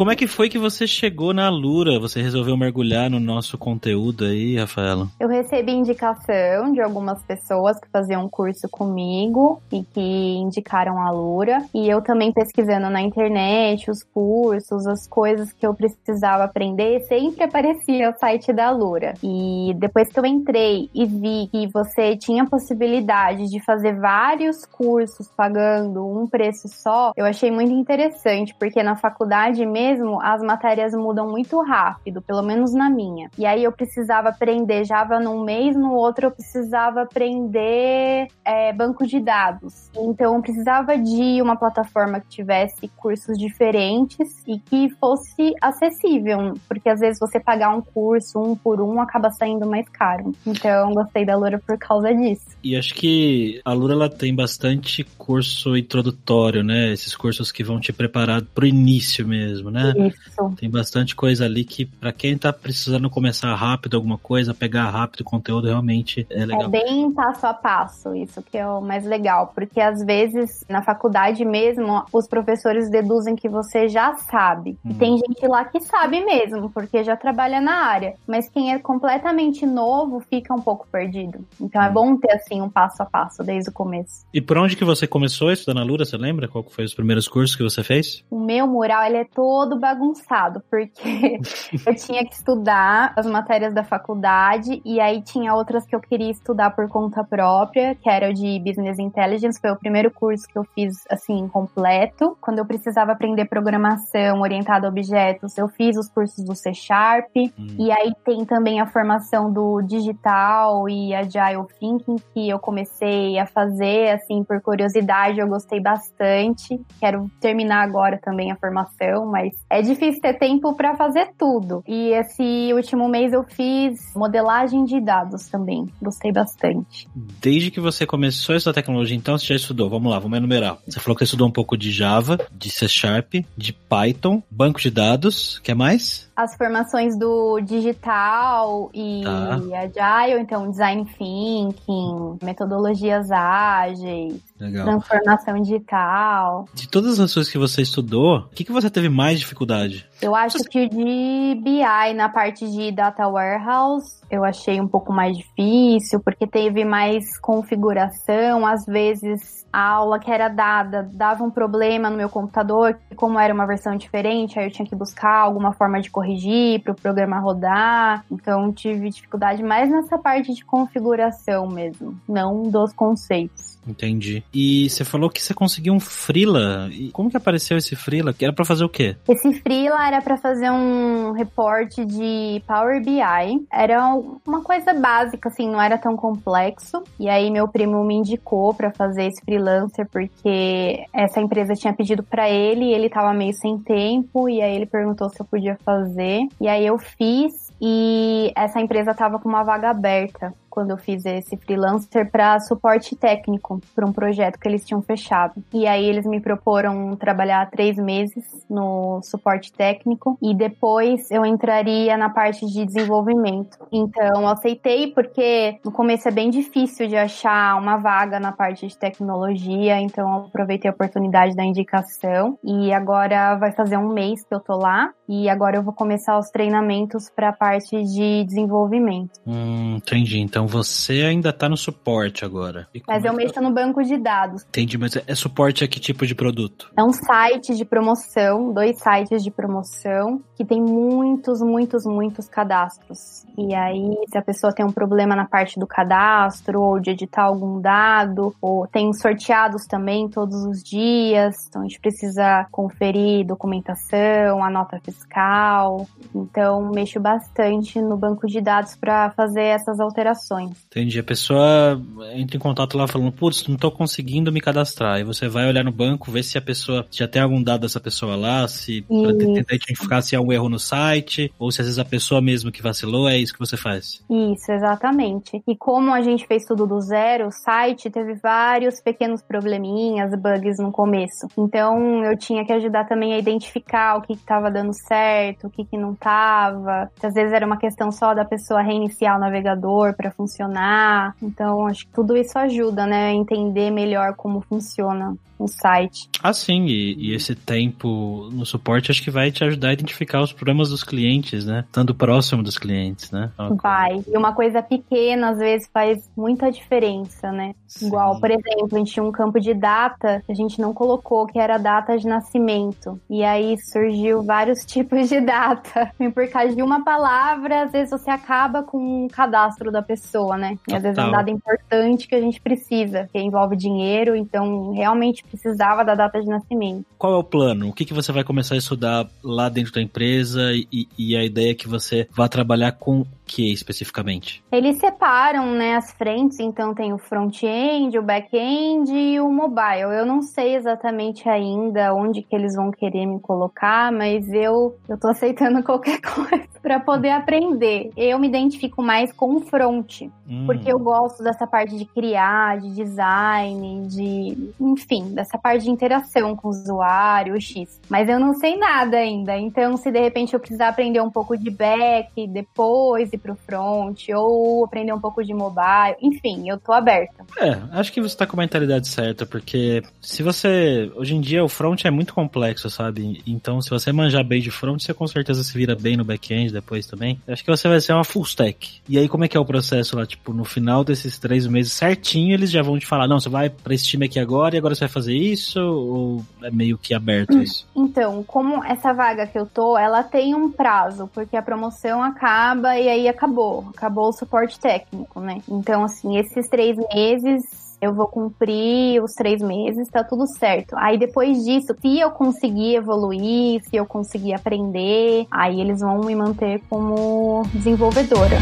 Como 0.00 0.10
é 0.10 0.16
que 0.16 0.26
foi 0.26 0.48
que 0.48 0.58
você 0.58 0.86
chegou 0.86 1.34
na 1.34 1.50
Lura? 1.50 2.00
Você 2.00 2.22
resolveu 2.22 2.56
mergulhar 2.56 3.10
no 3.10 3.20
nosso 3.20 3.58
conteúdo 3.58 4.24
aí, 4.24 4.56
Rafaela? 4.56 5.06
Eu 5.20 5.28
recebi 5.28 5.72
indicação 5.72 6.72
de 6.72 6.80
algumas 6.80 7.22
pessoas 7.24 7.78
que 7.78 7.86
faziam 7.90 8.26
curso 8.26 8.66
comigo 8.70 9.60
e 9.70 9.84
que 9.84 10.00
indicaram 10.00 10.98
a 10.98 11.10
Lura. 11.10 11.58
E 11.74 11.86
eu 11.86 12.00
também 12.00 12.32
pesquisando 12.32 12.88
na 12.88 13.02
internet 13.02 13.90
os 13.90 14.02
cursos, 14.02 14.86
as 14.86 15.06
coisas 15.06 15.52
que 15.52 15.66
eu 15.66 15.74
precisava 15.74 16.44
aprender, 16.44 17.02
sempre 17.02 17.44
aparecia 17.44 18.08
o 18.08 18.18
site 18.18 18.54
da 18.54 18.70
Lura. 18.70 19.12
E 19.22 19.74
depois 19.76 20.08
que 20.08 20.18
eu 20.18 20.24
entrei 20.24 20.88
e 20.94 21.04
vi 21.04 21.46
que 21.52 21.66
você 21.70 22.16
tinha 22.16 22.46
possibilidade 22.46 23.50
de 23.50 23.62
fazer 23.62 24.00
vários 24.00 24.64
cursos 24.64 25.28
pagando 25.36 26.02
um 26.06 26.26
preço 26.26 26.68
só, 26.68 27.12
eu 27.14 27.26
achei 27.26 27.50
muito 27.50 27.74
interessante, 27.74 28.54
porque 28.58 28.82
na 28.82 28.96
faculdade 28.96 29.66
mesmo 29.66 29.89
mesmo, 29.90 30.20
as 30.22 30.42
matérias 30.42 30.92
mudam 30.94 31.28
muito 31.28 31.60
rápido, 31.62 32.22
pelo 32.22 32.42
menos 32.42 32.72
na 32.72 32.88
minha. 32.88 33.28
E 33.36 33.44
aí 33.44 33.64
eu 33.64 33.72
precisava 33.72 34.28
aprender 34.28 34.84
Java 34.84 35.18
num 35.18 35.44
mês, 35.44 35.76
no 35.76 35.92
outro 35.92 36.26
eu 36.26 36.30
precisava 36.30 37.02
aprender 37.02 38.28
é, 38.44 38.72
banco 38.72 39.06
de 39.06 39.20
dados. 39.20 39.90
Então 39.96 40.34
eu 40.34 40.42
precisava 40.42 40.96
de 40.96 41.42
uma 41.42 41.56
plataforma 41.56 42.20
que 42.20 42.28
tivesse 42.28 42.88
cursos 42.96 43.36
diferentes 43.36 44.28
e 44.46 44.58
que 44.58 44.88
fosse 45.00 45.54
acessível, 45.60 46.54
porque 46.68 46.88
às 46.88 47.00
vezes 47.00 47.18
você 47.18 47.40
pagar 47.40 47.74
um 47.74 47.80
curso 47.80 48.38
um 48.38 48.56
por 48.56 48.80
um 48.80 49.00
acaba 49.00 49.30
saindo 49.30 49.68
mais 49.68 49.88
caro. 49.88 50.32
Então 50.46 50.92
gostei 50.92 51.24
da 51.24 51.36
Lura 51.36 51.58
por 51.58 51.78
causa 51.78 52.14
disso. 52.14 52.46
E 52.62 52.76
acho 52.76 52.94
que 52.94 53.60
a 53.64 53.72
Lura 53.72 53.94
ela 53.94 54.08
tem 54.08 54.34
bastante 54.34 55.04
curso 55.18 55.76
introdutório, 55.76 56.62
né? 56.62 56.92
Esses 56.92 57.16
cursos 57.16 57.50
que 57.50 57.64
vão 57.64 57.80
te 57.80 57.92
preparar 57.92 58.42
pro 58.42 58.66
início 58.66 59.26
mesmo, 59.26 59.70
né? 59.70 59.79
Né? 59.82 60.08
Isso. 60.08 60.54
Tem 60.56 60.70
bastante 60.70 61.14
coisa 61.14 61.44
ali 61.44 61.64
que, 61.64 61.86
para 61.86 62.12
quem 62.12 62.36
tá 62.36 62.52
precisando 62.52 63.08
começar 63.10 63.54
rápido 63.54 63.96
alguma 63.96 64.18
coisa, 64.18 64.54
pegar 64.54 64.90
rápido 64.90 65.20
o 65.20 65.24
conteúdo, 65.24 65.66
realmente 65.66 66.26
é 66.30 66.44
legal. 66.44 66.64
É 66.64 66.68
bem 66.68 67.12
passo 67.12 67.46
a 67.46 67.54
passo, 67.54 68.14
isso 68.14 68.42
que 68.42 68.56
é 68.56 68.66
o 68.66 68.80
mais 68.80 69.04
legal, 69.04 69.52
porque 69.54 69.80
às 69.80 70.04
vezes 70.04 70.64
na 70.68 70.82
faculdade 70.82 71.44
mesmo, 71.44 72.04
os 72.12 72.26
professores 72.26 72.90
deduzem 72.90 73.36
que 73.36 73.48
você 73.48 73.88
já 73.88 74.14
sabe. 74.14 74.78
Hum. 74.84 74.90
E 74.90 74.94
tem 74.94 75.18
gente 75.18 75.46
lá 75.46 75.64
que 75.64 75.80
sabe 75.80 76.24
mesmo, 76.24 76.70
porque 76.70 77.02
já 77.02 77.16
trabalha 77.16 77.60
na 77.60 77.84
área. 77.86 78.14
Mas 78.26 78.48
quem 78.48 78.72
é 78.72 78.78
completamente 78.78 79.66
novo 79.66 80.20
fica 80.20 80.54
um 80.54 80.60
pouco 80.60 80.86
perdido. 80.90 81.44
Então 81.60 81.82
é 81.82 81.86
hum. 81.86 81.88
é 81.88 81.92
bom 81.92 82.16
ter 82.16 82.32
assim 82.32 82.60
um 82.60 82.68
passo 82.68 83.02
a 83.02 83.06
passo 83.06 83.42
desde 83.42 83.70
o 83.70 83.72
começo. 83.72 84.24
E 84.32 84.40
por 84.40 84.58
onde 84.58 84.76
que 84.76 84.84
você 84.84 85.06
começou 85.06 85.48
a 85.48 85.52
estudar 85.52 85.74
na 85.74 85.84
Lura, 85.84 86.04
você 86.04 86.16
lembra? 86.16 86.48
Qual 86.48 86.64
foi 86.64 86.84
os 86.84 86.94
primeiros 86.94 87.26
cursos 87.28 87.56
que 87.56 87.62
você 87.62 87.82
fez? 87.82 88.24
O 88.30 88.38
meu 88.38 88.66
mural, 88.66 89.04
ele 89.04 89.18
é 89.18 89.24
todo 89.24 89.69
todo 89.70 89.78
bagunçado, 89.78 90.62
porque 90.68 91.38
eu 91.86 91.94
tinha 91.94 92.24
que 92.24 92.34
estudar 92.34 93.12
as 93.16 93.26
matérias 93.26 93.72
da 93.72 93.84
faculdade 93.84 94.82
e 94.84 95.00
aí 95.00 95.22
tinha 95.22 95.54
outras 95.54 95.86
que 95.86 95.94
eu 95.94 96.00
queria 96.00 96.30
estudar 96.30 96.70
por 96.70 96.88
conta 96.88 97.22
própria, 97.22 97.94
que 97.94 98.10
era 98.10 98.30
o 98.30 98.34
de 98.34 98.58
Business 98.58 98.98
Intelligence, 98.98 99.60
foi 99.60 99.70
o 99.70 99.76
primeiro 99.76 100.10
curso 100.10 100.46
que 100.48 100.58
eu 100.58 100.64
fiz 100.74 100.96
assim 101.08 101.46
completo. 101.48 102.36
Quando 102.40 102.58
eu 102.58 102.66
precisava 102.66 103.12
aprender 103.12 103.44
programação 103.44 104.40
orientada 104.40 104.88
a 104.88 104.90
objetos, 104.90 105.56
eu 105.56 105.68
fiz 105.68 105.96
os 105.96 106.08
cursos 106.08 106.44
do 106.44 106.54
C 106.54 106.74
Sharp. 106.74 107.30
Hum. 107.36 107.52
E 107.78 107.92
aí 107.92 108.12
tem 108.24 108.44
também 108.44 108.80
a 108.80 108.86
formação 108.86 109.52
do 109.52 109.80
digital 109.82 110.88
e 110.88 111.14
agile 111.14 111.66
thinking 111.78 112.16
que 112.34 112.48
eu 112.48 112.58
comecei 112.58 113.38
a 113.38 113.46
fazer 113.46 114.10
assim 114.10 114.42
por 114.42 114.60
curiosidade, 114.60 115.38
eu 115.38 115.46
gostei 115.46 115.80
bastante. 115.80 116.80
Quero 116.98 117.30
terminar 117.40 117.82
agora 117.82 118.18
também 118.18 118.50
a 118.50 118.56
formação, 118.56 119.26
mas 119.26 119.59
é 119.68 119.82
difícil 119.82 120.20
ter 120.20 120.38
tempo 120.38 120.74
para 120.74 120.96
fazer 120.96 121.30
tudo. 121.38 121.82
E 121.86 122.12
esse 122.14 122.72
último 122.72 123.08
mês 123.08 123.32
eu 123.32 123.44
fiz 123.44 123.98
modelagem 124.14 124.84
de 124.84 125.00
dados 125.00 125.48
também. 125.48 125.86
Gostei 126.00 126.32
bastante. 126.32 127.08
Desde 127.14 127.70
que 127.70 127.80
você 127.80 128.06
começou 128.06 128.54
essa 128.54 128.72
tecnologia, 128.72 129.16
então 129.16 129.36
você 129.36 129.46
já 129.46 129.54
estudou? 129.56 129.90
Vamos 129.90 130.10
lá, 130.10 130.18
vamos 130.18 130.38
enumerar. 130.38 130.78
Você 130.86 131.00
falou 131.00 131.16
que 131.16 131.20
você 131.20 131.24
estudou 131.24 131.48
um 131.48 131.52
pouco 131.52 131.76
de 131.76 131.92
Java, 131.92 132.38
de 132.52 132.70
C 132.70 132.88
Sharp, 132.88 133.34
de 133.56 133.72
Python, 133.72 134.42
banco 134.50 134.80
de 134.80 134.90
dados, 134.90 135.58
que 135.60 135.74
mais? 135.74 136.29
As 136.40 136.56
formações 136.56 137.18
do 137.18 137.60
digital 137.60 138.90
e 138.94 139.20
tá. 139.22 139.60
agile, 139.76 140.40
então 140.40 140.70
design 140.70 141.04
thinking, 141.18 142.38
metodologias 142.42 143.30
ágeis, 143.30 144.40
Legal. 144.58 144.86
Transformação 144.86 145.60
digital. 145.60 146.66
De 146.74 146.88
todas 146.88 147.20
as 147.20 147.32
coisas 147.32 147.52
que 147.52 147.58
você 147.58 147.82
estudou, 147.82 148.38
o 148.38 148.48
que, 148.48 148.64
que 148.64 148.72
você 148.72 148.88
teve 148.88 149.10
mais 149.10 149.38
dificuldade? 149.38 150.06
Eu 150.22 150.34
acho 150.34 150.58
que 150.64 150.86
de 150.86 151.60
BI, 151.62 152.14
na 152.14 152.28
parte 152.28 152.70
de 152.70 152.92
Data 152.92 153.26
Warehouse, 153.26 154.20
eu 154.30 154.44
achei 154.44 154.78
um 154.78 154.86
pouco 154.86 155.12
mais 155.12 155.36
difícil, 155.36 156.20
porque 156.20 156.46
teve 156.46 156.84
mais 156.84 157.38
configuração. 157.40 158.66
Às 158.66 158.84
vezes, 158.84 159.66
a 159.72 159.82
aula 159.82 160.18
que 160.18 160.30
era 160.30 160.48
dada 160.48 161.08
dava 161.12 161.42
um 161.42 161.50
problema 161.50 162.10
no 162.10 162.18
meu 162.18 162.28
computador, 162.28 162.98
como 163.16 163.38
era 163.38 163.52
uma 163.52 163.66
versão 163.66 163.96
diferente, 163.96 164.58
aí 164.58 164.66
eu 164.66 164.70
tinha 164.70 164.86
que 164.86 164.94
buscar 164.94 165.36
alguma 165.36 165.72
forma 165.72 166.00
de 166.00 166.10
corrigir 166.10 166.82
para 166.82 166.92
o 166.92 166.96
programa 166.96 167.40
rodar. 167.40 168.24
Então, 168.30 168.70
tive 168.72 169.08
dificuldade 169.08 169.62
mais 169.62 169.90
nessa 169.90 170.18
parte 170.18 170.52
de 170.52 170.64
configuração 170.64 171.66
mesmo, 171.66 172.14
não 172.28 172.62
dos 172.64 172.92
conceitos. 172.92 173.79
Entendi. 173.86 174.42
E 174.52 174.88
você 174.88 175.04
falou 175.04 175.30
que 175.30 175.42
você 175.42 175.54
conseguiu 175.54 175.92
um 175.92 176.00
freela. 176.00 176.88
E 176.92 177.10
como 177.10 177.30
que 177.30 177.36
apareceu 177.36 177.76
esse 177.76 177.96
freela? 177.96 178.34
Era 178.40 178.52
para 178.52 178.64
fazer 178.64 178.84
o 178.84 178.88
quê? 178.88 179.16
Esse 179.28 179.52
freela 179.60 180.06
era 180.06 180.20
para 180.20 180.36
fazer 180.36 180.70
um 180.70 181.32
reporte 181.32 182.04
de 182.04 182.62
Power 182.66 183.02
BI. 183.02 183.66
Era 183.72 184.14
uma 184.46 184.62
coisa 184.62 184.92
básica, 184.94 185.48
assim, 185.48 185.68
não 185.68 185.80
era 185.80 185.98
tão 185.98 186.16
complexo. 186.16 187.02
E 187.18 187.28
aí 187.28 187.50
meu 187.50 187.68
primo 187.68 188.04
me 188.04 188.14
indicou 188.16 188.74
para 188.74 188.90
fazer 188.92 189.26
esse 189.26 189.42
freelancer 189.44 190.06
porque 190.10 191.04
essa 191.12 191.40
empresa 191.40 191.74
tinha 191.74 191.92
pedido 191.92 192.22
para 192.22 192.48
ele 192.48 192.86
e 192.86 192.92
ele 192.92 193.08
tava 193.08 193.32
meio 193.32 193.52
sem 193.54 193.78
tempo 193.78 194.48
e 194.48 194.60
aí 194.62 194.74
ele 194.74 194.86
perguntou 194.86 195.28
se 195.28 195.40
eu 195.40 195.46
podia 195.46 195.76
fazer. 195.84 196.46
E 196.60 196.68
aí 196.68 196.86
eu 196.86 196.98
fiz 196.98 197.70
e 197.80 198.52
essa 198.54 198.80
empresa 198.80 199.14
tava 199.14 199.38
com 199.38 199.48
uma 199.48 199.62
vaga 199.62 199.90
aberta 199.90 200.52
quando 200.70 200.90
eu 200.90 200.96
fiz 200.96 201.26
esse 201.26 201.56
freelancer 201.56 202.30
para 202.30 202.60
suporte 202.60 203.16
técnico 203.16 203.80
para 203.94 204.06
um 204.06 204.12
projeto 204.12 204.58
que 204.58 204.68
eles 204.68 204.86
tinham 204.86 205.02
fechado. 205.02 205.62
E 205.74 205.86
aí 205.86 206.04
eles 206.04 206.24
me 206.24 206.40
proporam 206.40 207.16
trabalhar 207.16 207.68
três 207.70 207.96
meses 207.96 208.44
no 208.70 209.20
suporte 209.22 209.72
técnico 209.72 210.38
e 210.40 210.54
depois 210.54 211.30
eu 211.30 211.44
entraria 211.44 212.16
na 212.16 212.30
parte 212.30 212.64
de 212.66 212.86
desenvolvimento. 212.86 213.78
Então 213.92 214.42
eu 214.42 214.48
aceitei 214.48 215.12
porque 215.12 215.78
no 215.84 215.90
começo 215.90 216.28
é 216.28 216.30
bem 216.30 216.50
difícil 216.50 217.08
de 217.08 217.16
achar 217.16 217.76
uma 217.76 217.96
vaga 217.96 218.38
na 218.38 218.52
parte 218.52 218.86
de 218.86 218.96
tecnologia, 218.96 220.00
então 220.00 220.28
eu 220.28 220.44
aproveitei 220.44 220.90
a 220.90 220.94
oportunidade 220.94 221.56
da 221.56 221.64
indicação 221.64 222.58
e 222.62 222.92
agora 222.92 223.56
vai 223.56 223.72
fazer 223.72 223.96
um 223.96 224.12
mês 224.12 224.44
que 224.44 224.54
eu 224.54 224.60
tô 224.60 224.76
lá 224.76 225.10
e 225.28 225.48
agora 225.48 225.76
eu 225.76 225.82
vou 225.82 225.92
começar 225.92 226.38
os 226.38 226.50
treinamentos 226.50 227.30
para 227.30 227.50
a 227.50 227.52
parte 227.52 228.02
de 228.02 228.44
desenvolvimento. 228.44 229.30
Hum, 229.46 229.96
entendi. 229.96 230.40
Então 230.40 230.59
Então 230.60 230.68
você 230.68 231.22
ainda 231.22 231.54
tá 231.54 231.70
no 231.70 231.76
suporte 231.76 232.44
agora. 232.44 232.86
Mas 233.08 233.24
eu 233.24 233.32
é 233.32 233.34
mexo 233.34 233.58
no 233.62 233.72
banco 233.72 234.02
de 234.02 234.18
dados. 234.18 234.62
Entendi, 234.64 234.98
mas 234.98 235.16
é 235.16 235.34
suporte 235.34 235.82
a 235.82 235.88
que 235.88 235.98
tipo 235.98 236.26
de 236.26 236.34
produto? 236.34 236.92
É 236.98 237.02
um 237.02 237.14
site 237.14 237.74
de 237.74 237.82
promoção, 237.82 238.70
dois 238.70 238.98
sites 238.98 239.42
de 239.42 239.50
promoção, 239.50 240.42
que 240.54 240.62
tem 240.62 240.78
muitos, 240.82 241.62
muitos, 241.62 242.04
muitos 242.04 242.46
cadastros. 242.46 243.46
E 243.56 243.74
aí, 243.74 244.14
se 244.28 244.36
a 244.36 244.42
pessoa 244.42 244.70
tem 244.70 244.84
um 244.84 244.92
problema 244.92 245.34
na 245.34 245.46
parte 245.46 245.80
do 245.80 245.86
cadastro, 245.86 246.82
ou 246.82 247.00
de 247.00 247.10
editar 247.10 247.44
algum 247.44 247.80
dado, 247.80 248.54
ou 248.60 248.86
tem 248.86 249.10
sorteados 249.14 249.86
também 249.86 250.28
todos 250.28 250.62
os 250.66 250.82
dias, 250.82 251.56
então 251.68 251.80
a 251.80 251.84
gente 251.84 252.00
precisa 252.00 252.66
conferir 252.70 253.46
documentação, 253.46 254.62
a 254.62 254.68
nota 254.68 255.00
fiscal. 255.02 256.06
Então, 256.34 256.90
mexo 256.94 257.18
bastante 257.18 257.98
no 257.98 258.18
banco 258.18 258.46
de 258.46 258.60
dados 258.60 258.94
para 258.94 259.30
fazer 259.30 259.62
essas 259.62 259.98
alterações. 259.98 260.49
Entendi. 260.58 261.18
A 261.18 261.24
pessoa 261.24 262.00
entra 262.34 262.56
em 262.56 262.60
contato 262.60 262.96
lá 262.96 263.06
falando, 263.06 263.32
putz, 263.32 263.66
não 263.66 263.74
estou 263.74 263.90
conseguindo 263.90 264.52
me 264.52 264.60
cadastrar. 264.60 265.20
E 265.20 265.24
você 265.24 265.48
vai 265.48 265.68
olhar 265.68 265.84
no 265.84 265.92
banco, 265.92 266.30
ver 266.30 266.42
se 266.42 266.58
a 266.58 266.62
pessoa 266.62 267.06
já 267.10 267.28
tem 267.28 267.42
algum 267.42 267.62
dado 267.62 267.82
dessa 267.82 268.00
pessoa 268.00 268.36
lá, 268.36 268.66
se 268.68 269.02
para 269.02 269.36
tentar 269.36 269.74
identificar 269.74 270.22
se 270.22 270.34
há 270.34 270.40
um 270.40 270.52
erro 270.52 270.68
no 270.68 270.78
site, 270.78 271.52
ou 271.58 271.70
se 271.70 271.80
às 271.80 271.86
vezes 271.86 271.98
a 271.98 272.04
pessoa 272.04 272.40
mesmo 272.40 272.72
que 272.72 272.82
vacilou, 272.82 273.28
é 273.28 273.36
isso 273.36 273.52
que 273.52 273.58
você 273.58 273.76
faz. 273.76 274.22
Isso, 274.28 274.72
exatamente. 274.72 275.62
E 275.66 275.76
como 275.76 276.12
a 276.12 276.22
gente 276.22 276.46
fez 276.46 276.64
tudo 276.64 276.86
do 276.86 277.00
zero, 277.00 277.48
o 277.48 277.52
site 277.52 278.10
teve 278.10 278.34
vários 278.34 279.00
pequenos 279.00 279.42
probleminhas, 279.42 280.30
bugs 280.40 280.78
no 280.78 280.90
começo. 280.90 281.46
Então 281.56 282.24
eu 282.24 282.36
tinha 282.36 282.64
que 282.64 282.72
ajudar 282.72 283.04
também 283.04 283.34
a 283.34 283.38
identificar 283.38 284.16
o 284.16 284.22
que 284.22 284.32
estava 284.32 284.70
dando 284.70 284.92
certo, 284.92 285.66
o 285.66 285.70
que, 285.70 285.84
que 285.84 285.96
não 285.96 286.12
estava. 286.12 287.10
Às 287.22 287.34
vezes 287.34 287.52
era 287.52 287.66
uma 287.66 287.78
questão 287.78 288.10
só 288.10 288.34
da 288.34 288.44
pessoa 288.44 288.82
reiniciar 288.82 289.36
o 289.36 289.40
navegador 289.40 290.14
para 290.16 290.30
funcionar. 290.40 291.34
Então 291.42 291.86
acho 291.86 292.06
que 292.06 292.12
tudo 292.12 292.36
isso 292.36 292.58
ajuda, 292.58 293.06
né, 293.06 293.28
a 293.28 293.34
entender 293.34 293.90
melhor 293.90 294.34
como 294.34 294.60
funciona 294.62 295.36
um 295.60 295.68
site. 295.68 296.28
Ah, 296.42 296.52
sim, 296.52 296.86
e, 296.86 297.14
e, 297.14 297.34
esse 297.34 297.54
tempo 297.54 298.48
no 298.50 298.64
suporte 298.64 299.10
acho 299.10 299.22
que 299.22 299.30
vai 299.30 299.50
te 299.50 299.62
ajudar 299.62 299.90
a 299.90 299.92
identificar 299.92 300.40
os 300.40 300.52
problemas 300.52 300.88
dos 300.88 301.04
clientes, 301.04 301.66
né? 301.66 301.84
Estando 301.86 302.14
próximo 302.14 302.62
dos 302.62 302.78
clientes, 302.78 303.30
né? 303.30 303.50
É 303.58 303.74
vai. 303.74 304.24
E 304.26 304.36
uma 304.36 304.54
coisa 304.54 304.82
pequena, 304.82 305.50
às 305.50 305.58
vezes, 305.58 305.88
faz 305.92 306.28
muita 306.36 306.70
diferença, 306.72 307.52
né? 307.52 307.74
Sim. 307.86 308.06
Igual, 308.06 308.40
por 308.40 308.50
exemplo, 308.50 308.88
a 308.90 308.98
gente 308.98 309.12
tinha 309.12 309.24
um 309.24 309.32
campo 309.32 309.60
de 309.60 309.74
data 309.74 310.42
que 310.46 310.52
a 310.52 310.54
gente 310.54 310.80
não 310.80 310.94
colocou, 310.94 311.46
que 311.46 311.58
era 311.58 311.76
data 311.76 312.16
de 312.16 312.26
nascimento. 312.26 313.20
E 313.28 313.44
aí 313.44 313.76
surgiu 313.78 314.42
vários 314.42 314.84
tipos 314.86 315.28
de 315.28 315.40
data. 315.40 316.10
E 316.18 316.30
por 316.30 316.48
causa 316.48 316.74
de 316.74 316.82
uma 316.82 317.04
palavra, 317.04 317.82
às 317.82 317.92
vezes 317.92 318.10
você 318.10 318.30
acaba 318.30 318.82
com 318.82 319.24
um 319.24 319.28
cadastro 319.28 319.92
da 319.92 320.00
pessoa, 320.02 320.29
né? 320.56 320.78
E 320.88 320.94
às 320.94 321.02
vezes 321.02 321.18
é 321.18 321.24
um 321.24 321.30
dado 321.30 321.50
importante 321.50 322.26
que 322.26 322.34
a 322.34 322.40
gente 322.40 322.60
precisa, 322.60 323.28
que 323.32 323.38
envolve 323.38 323.76
dinheiro, 323.76 324.36
então 324.36 324.92
realmente 324.92 325.44
precisava 325.44 326.04
da 326.04 326.14
data 326.14 326.40
de 326.40 326.46
nascimento. 326.46 327.04
Qual 327.18 327.34
é 327.34 327.36
o 327.36 327.44
plano? 327.44 327.88
O 327.88 327.92
que, 327.92 328.04
que 328.04 328.14
você 328.14 328.32
vai 328.32 328.44
começar 328.44 328.74
a 328.74 328.78
estudar 328.78 329.26
lá 329.42 329.68
dentro 329.68 329.92
da 329.92 330.00
empresa 330.00 330.72
e, 330.72 331.08
e 331.18 331.36
a 331.36 331.44
ideia 331.44 331.72
é 331.72 331.74
que 331.74 331.88
você 331.88 332.28
vá 332.30 332.48
trabalhar 332.48 332.92
com 332.92 333.24
que 333.46 333.72
especificamente? 333.72 334.62
Eles 334.70 334.98
separam, 334.98 335.72
né, 335.72 335.96
as 335.96 336.12
frentes, 336.12 336.60
então 336.60 336.94
tem 336.94 337.12
o 337.12 337.18
front-end, 337.18 338.16
o 338.16 338.22
back-end 338.22 339.12
e 339.12 339.40
o 339.40 339.50
mobile. 339.50 340.16
Eu 340.16 340.24
não 340.24 340.40
sei 340.40 340.76
exatamente 340.76 341.48
ainda 341.48 342.14
onde 342.14 342.42
que 342.42 342.54
eles 342.54 342.76
vão 342.76 342.92
querer 342.92 343.26
me 343.26 343.40
colocar, 343.40 344.12
mas 344.12 344.48
eu 344.52 344.96
eu 345.08 345.18
tô 345.18 345.28
aceitando 345.28 345.82
qualquer 345.84 346.20
coisa 346.20 346.68
para 346.80 347.00
poder 347.00 347.30
aprender. 347.30 348.10
Eu 348.16 348.38
me 348.38 348.48
identifico 348.48 349.02
mais 349.02 349.32
com 349.32 349.56
o 349.56 349.60
front, 349.60 350.19
hum. 350.48 350.64
porque 350.66 350.92
eu 350.92 350.98
gosto 350.98 351.42
dessa 351.42 351.66
parte 351.66 351.96
de 351.96 352.04
criar, 352.04 352.80
de 352.80 352.90
design, 352.94 354.06
de, 354.06 354.70
enfim, 354.80 355.34
dessa 355.34 355.56
parte 355.58 355.84
de 355.84 355.90
interação 355.90 356.56
com 356.56 356.68
o 356.68 356.70
usuário, 356.70 357.54
o 357.54 357.60
X. 357.60 358.00
Mas 358.08 358.28
eu 358.28 358.38
não 358.38 358.54
sei 358.54 358.76
nada 358.76 359.16
ainda. 359.16 359.56
Então, 359.56 359.96
se 359.96 360.10
de 360.10 360.20
repente 360.20 360.54
eu 360.54 360.60
precisar 360.60 360.88
aprender 360.88 361.20
um 361.20 361.30
pouco 361.30 361.56
de 361.56 361.70
back 361.70 362.46
depois 362.48 363.32
e 363.32 363.38
pro 363.38 363.54
front, 363.54 364.28
ou 364.34 364.84
aprender 364.84 365.12
um 365.12 365.20
pouco 365.20 365.42
de 365.44 365.54
mobile, 365.54 366.16
enfim, 366.20 366.68
eu 366.68 366.78
tô 366.78 366.92
aberta. 366.92 367.44
É, 367.58 367.78
acho 367.92 368.12
que 368.12 368.20
você 368.20 368.36
tá 368.36 368.46
com 368.46 368.56
a 368.56 368.60
mentalidade 368.62 369.08
certa, 369.08 369.46
porque 369.46 370.02
se 370.20 370.42
você. 370.42 371.10
Hoje 371.14 371.34
em 371.34 371.40
dia 371.40 371.64
o 371.64 371.68
front 371.68 372.04
é 372.04 372.10
muito 372.10 372.34
complexo, 372.34 372.90
sabe? 372.90 373.42
Então, 373.46 373.80
se 373.80 373.90
você 373.90 374.12
manjar 374.12 374.44
bem 374.44 374.60
de 374.60 374.70
front, 374.70 375.00
você 375.00 375.14
com 375.14 375.26
certeza 375.26 375.62
se 375.62 375.76
vira 375.76 375.94
bem 375.94 376.16
no 376.16 376.24
back-end 376.24 376.72
depois 376.72 377.06
também. 377.06 377.40
Acho 377.46 377.64
que 377.64 377.70
você 377.70 377.88
vai 377.88 378.00
ser 378.00 378.12
uma 378.12 378.24
full 378.24 378.42
stack. 378.42 379.00
E 379.08 379.18
aí, 379.18 379.28
como 379.28 379.44
é 379.44 379.48
que 379.48 379.56
é 379.56 379.60
o 379.60 379.64
processo 379.64 380.09
lá? 380.16 380.26
Tipo, 380.26 380.52
no 380.52 380.64
final 380.64 381.04
desses 381.04 381.38
três 381.38 381.66
meses 381.66 381.92
certinho, 381.92 382.54
eles 382.54 382.70
já 382.70 382.82
vão 382.82 382.98
te 382.98 383.06
falar: 383.06 383.28
não, 383.28 383.40
você 383.40 383.48
vai 383.48 383.70
pra 383.70 383.94
esse 383.94 384.04
time 384.04 384.26
aqui 384.26 384.38
agora 384.38 384.74
e 384.74 384.78
agora 384.78 384.94
você 384.94 385.00
vai 385.00 385.08
fazer 385.08 385.34
isso? 385.34 385.80
Ou 385.80 386.44
é 386.62 386.70
meio 386.70 386.98
que 386.98 387.14
aberto 387.14 387.56
hum, 387.56 387.62
isso? 387.62 387.86
Então, 387.94 388.42
como 388.44 388.84
essa 388.84 389.12
vaga 389.12 389.46
que 389.46 389.58
eu 389.58 389.66
tô, 389.66 389.96
ela 389.96 390.22
tem 390.22 390.54
um 390.54 390.70
prazo, 390.70 391.28
porque 391.32 391.56
a 391.56 391.62
promoção 391.62 392.22
acaba 392.22 392.98
e 392.98 393.08
aí 393.08 393.28
acabou. 393.28 393.86
Acabou 393.94 394.28
o 394.28 394.32
suporte 394.32 394.78
técnico, 394.78 395.40
né? 395.40 395.60
Então, 395.68 396.04
assim, 396.04 396.36
esses 396.36 396.68
três 396.68 396.96
meses 397.14 397.90
eu 398.00 398.14
vou 398.14 398.26
cumprir 398.26 399.22
os 399.22 399.32
três 399.32 399.60
meses, 399.60 400.08
tá 400.08 400.24
tudo 400.24 400.46
certo. 400.58 400.96
Aí 400.96 401.18
depois 401.18 401.62
disso, 401.64 401.94
se 402.00 402.18
eu 402.18 402.30
conseguir 402.30 402.94
evoluir, 402.94 403.82
se 403.82 403.96
eu 403.96 404.06
conseguir 404.06 404.54
aprender, 404.54 405.46
aí 405.50 405.80
eles 405.80 406.00
vão 406.00 406.20
me 406.20 406.34
manter 406.34 406.80
como 406.88 407.62
desenvolvedora. 407.74 408.56